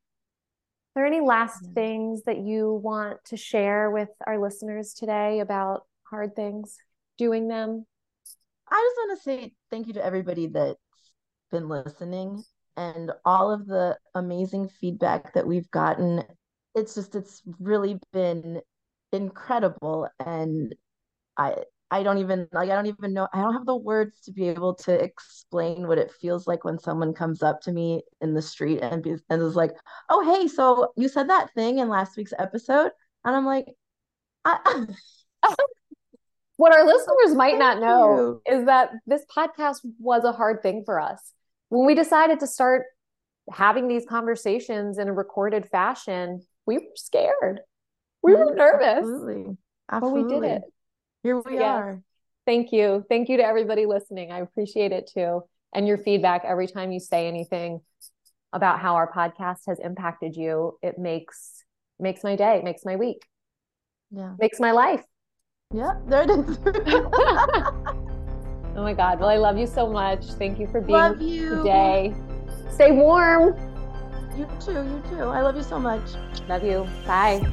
Are 0.95 1.01
there 1.01 1.07
any 1.07 1.21
last 1.21 1.65
things 1.75 2.25
that 2.25 2.39
you 2.39 2.81
want 2.85 3.25
to 3.27 3.37
share 3.37 3.91
with 3.91 4.11
our 4.27 4.39
listeners 4.39 4.93
today 4.93 5.41
about 5.41 5.87
hard 6.05 6.37
things, 6.37 6.77
doing 7.17 7.49
them? 7.49 7.87
I 8.71 8.75
just 8.75 8.97
want 8.99 9.19
to 9.19 9.23
say 9.23 9.53
thank 9.71 9.87
you 9.87 9.95
to 9.95 10.05
everybody 10.05 10.49
that's 10.49 10.79
been 11.51 11.69
listening 11.69 12.45
and 12.77 13.13
all 13.25 13.53
of 13.53 13.67
the 13.67 13.99
amazing 14.15 14.69
feedback 14.69 15.35
that 15.35 15.47
we've 15.47 15.71
gotten. 15.71 16.25
It's 16.75 16.95
just, 16.95 17.15
it's 17.15 17.43
really 17.61 17.99
been 18.13 18.61
incredible. 19.13 20.09
And 20.25 20.75
I, 21.37 21.57
I 21.93 22.03
don't 22.03 22.17
even 22.19 22.49
like 22.53 22.71
I 22.71 22.75
don't 22.75 22.87
even 22.87 23.13
know 23.13 23.29
I 23.35 23.43
don't 23.43 23.53
have 23.53 23.67
the 23.67 23.77
words 23.77 24.23
to 24.23 24.33
be 24.33 24.49
able 24.49 24.75
to 24.77 24.93
explain 24.95 25.87
what 25.87 25.99
it 25.99 26.11
feels 26.11 26.47
like 26.47 26.65
when 26.65 26.79
someone 26.79 27.13
comes 27.13 27.43
up 27.43 27.61
to 27.63 27.73
me 27.73 28.01
in 28.23 28.33
the 28.33 28.41
street 28.41 28.79
and 28.81 29.03
be, 29.03 29.17
and 29.29 29.43
is 29.43 29.55
like, 29.55 29.73
"Oh, 30.09 30.25
hey, 30.25 30.49
so 30.49 30.95
you 30.97 31.11
said 31.11 31.29
that 31.29 31.53
thing 31.55 31.81
in 31.81 31.91
last 31.91 32.17
week's 32.17 32.33
episode," 32.39 32.93
and 33.27 33.37
I'm 33.37 33.45
like, 33.45 33.67
I- 34.47 34.87
"What 36.57 36.73
our 36.73 36.87
listeners 36.87 37.37
might 37.37 37.59
not 37.59 37.79
know 37.79 38.41
you. 38.47 38.57
is 38.59 38.65
that 38.65 38.93
this 39.07 39.27
podcast 39.27 39.81
was 39.99 40.25
a 40.25 40.33
hard 40.33 40.63
thing 40.63 40.85
for 40.87 40.99
us 40.99 41.35
when 41.73 41.87
we 41.87 41.95
decided 41.95 42.39
to 42.41 42.47
start 42.47 42.85
having 43.51 43.89
these 43.89 44.05
conversations 44.05 44.99
in 44.99 45.09
a 45.09 45.13
recorded 45.13 45.67
fashion. 45.71 46.43
We 46.67 46.77
were 46.79 46.85
scared, 46.95 47.61
we 48.23 48.35
were 48.35 48.53
mm, 48.53 48.57
nervous, 48.57 48.99
Absolutely. 48.99 49.57
Absolutely. 49.91 50.23
but 50.23 50.29
we 50.29 50.41
did 50.41 50.45
it." 50.53 50.63
Here 51.23 51.41
we 51.41 51.55
yes. 51.55 51.63
are. 51.63 52.03
Thank 52.45 52.73
you. 52.73 53.05
Thank 53.09 53.31
you 53.31 53.39
to 53.39 53.45
everybody 53.45 53.87
listening. 53.87 54.31
I 54.31 54.41
appreciate 54.41 54.93
it 54.93 55.11
too. 55.13 55.43
And 55.75 55.89
your 55.89 55.97
feedback 55.97 56.45
every 56.45 56.67
time 56.67 56.93
you 56.93 57.01
say 57.01 57.27
anything 57.27 57.81
about 58.53 58.81
how 58.81 58.97
our 58.97 59.11
podcast 59.11 59.61
has 59.67 59.79
impacted 59.79 60.37
you, 60.37 60.79
it 60.83 60.99
makes 60.99 61.65
makes 61.99 62.23
my 62.23 62.37
day, 62.37 62.61
makes 62.63 62.85
my 62.85 62.97
week. 62.97 63.25
Yeah. 64.11 64.35
Makes 64.39 64.61
my 64.61 64.73
life. 64.73 65.05
Yeah, 65.73 65.95
there 66.07 66.25
it 66.25 66.31
is. 66.31 68.09
oh 68.77 68.83
my 68.83 68.95
God. 68.95 69.21
Well, 69.21 69.29
I 69.29 69.37
love 69.37 69.59
you 69.59 69.67
so 69.67 69.89
much. 69.89 70.25
Thank 70.25 70.59
you 70.59 70.67
for 70.67 70.81
being 70.81 70.99
love 70.99 71.21
you. 71.21 71.57
today. 71.57 72.15
Stay 72.71 72.93
warm. 72.93 73.57
You 74.37 74.49
too. 74.61 74.73
You 74.73 75.03
too. 75.11 75.25
I 75.25 75.43
love 75.43 75.57
you 75.57 75.63
so 75.63 75.79
much. 75.79 76.03
Love 76.49 76.65
you. 76.65 76.87
Bye. 77.07 77.47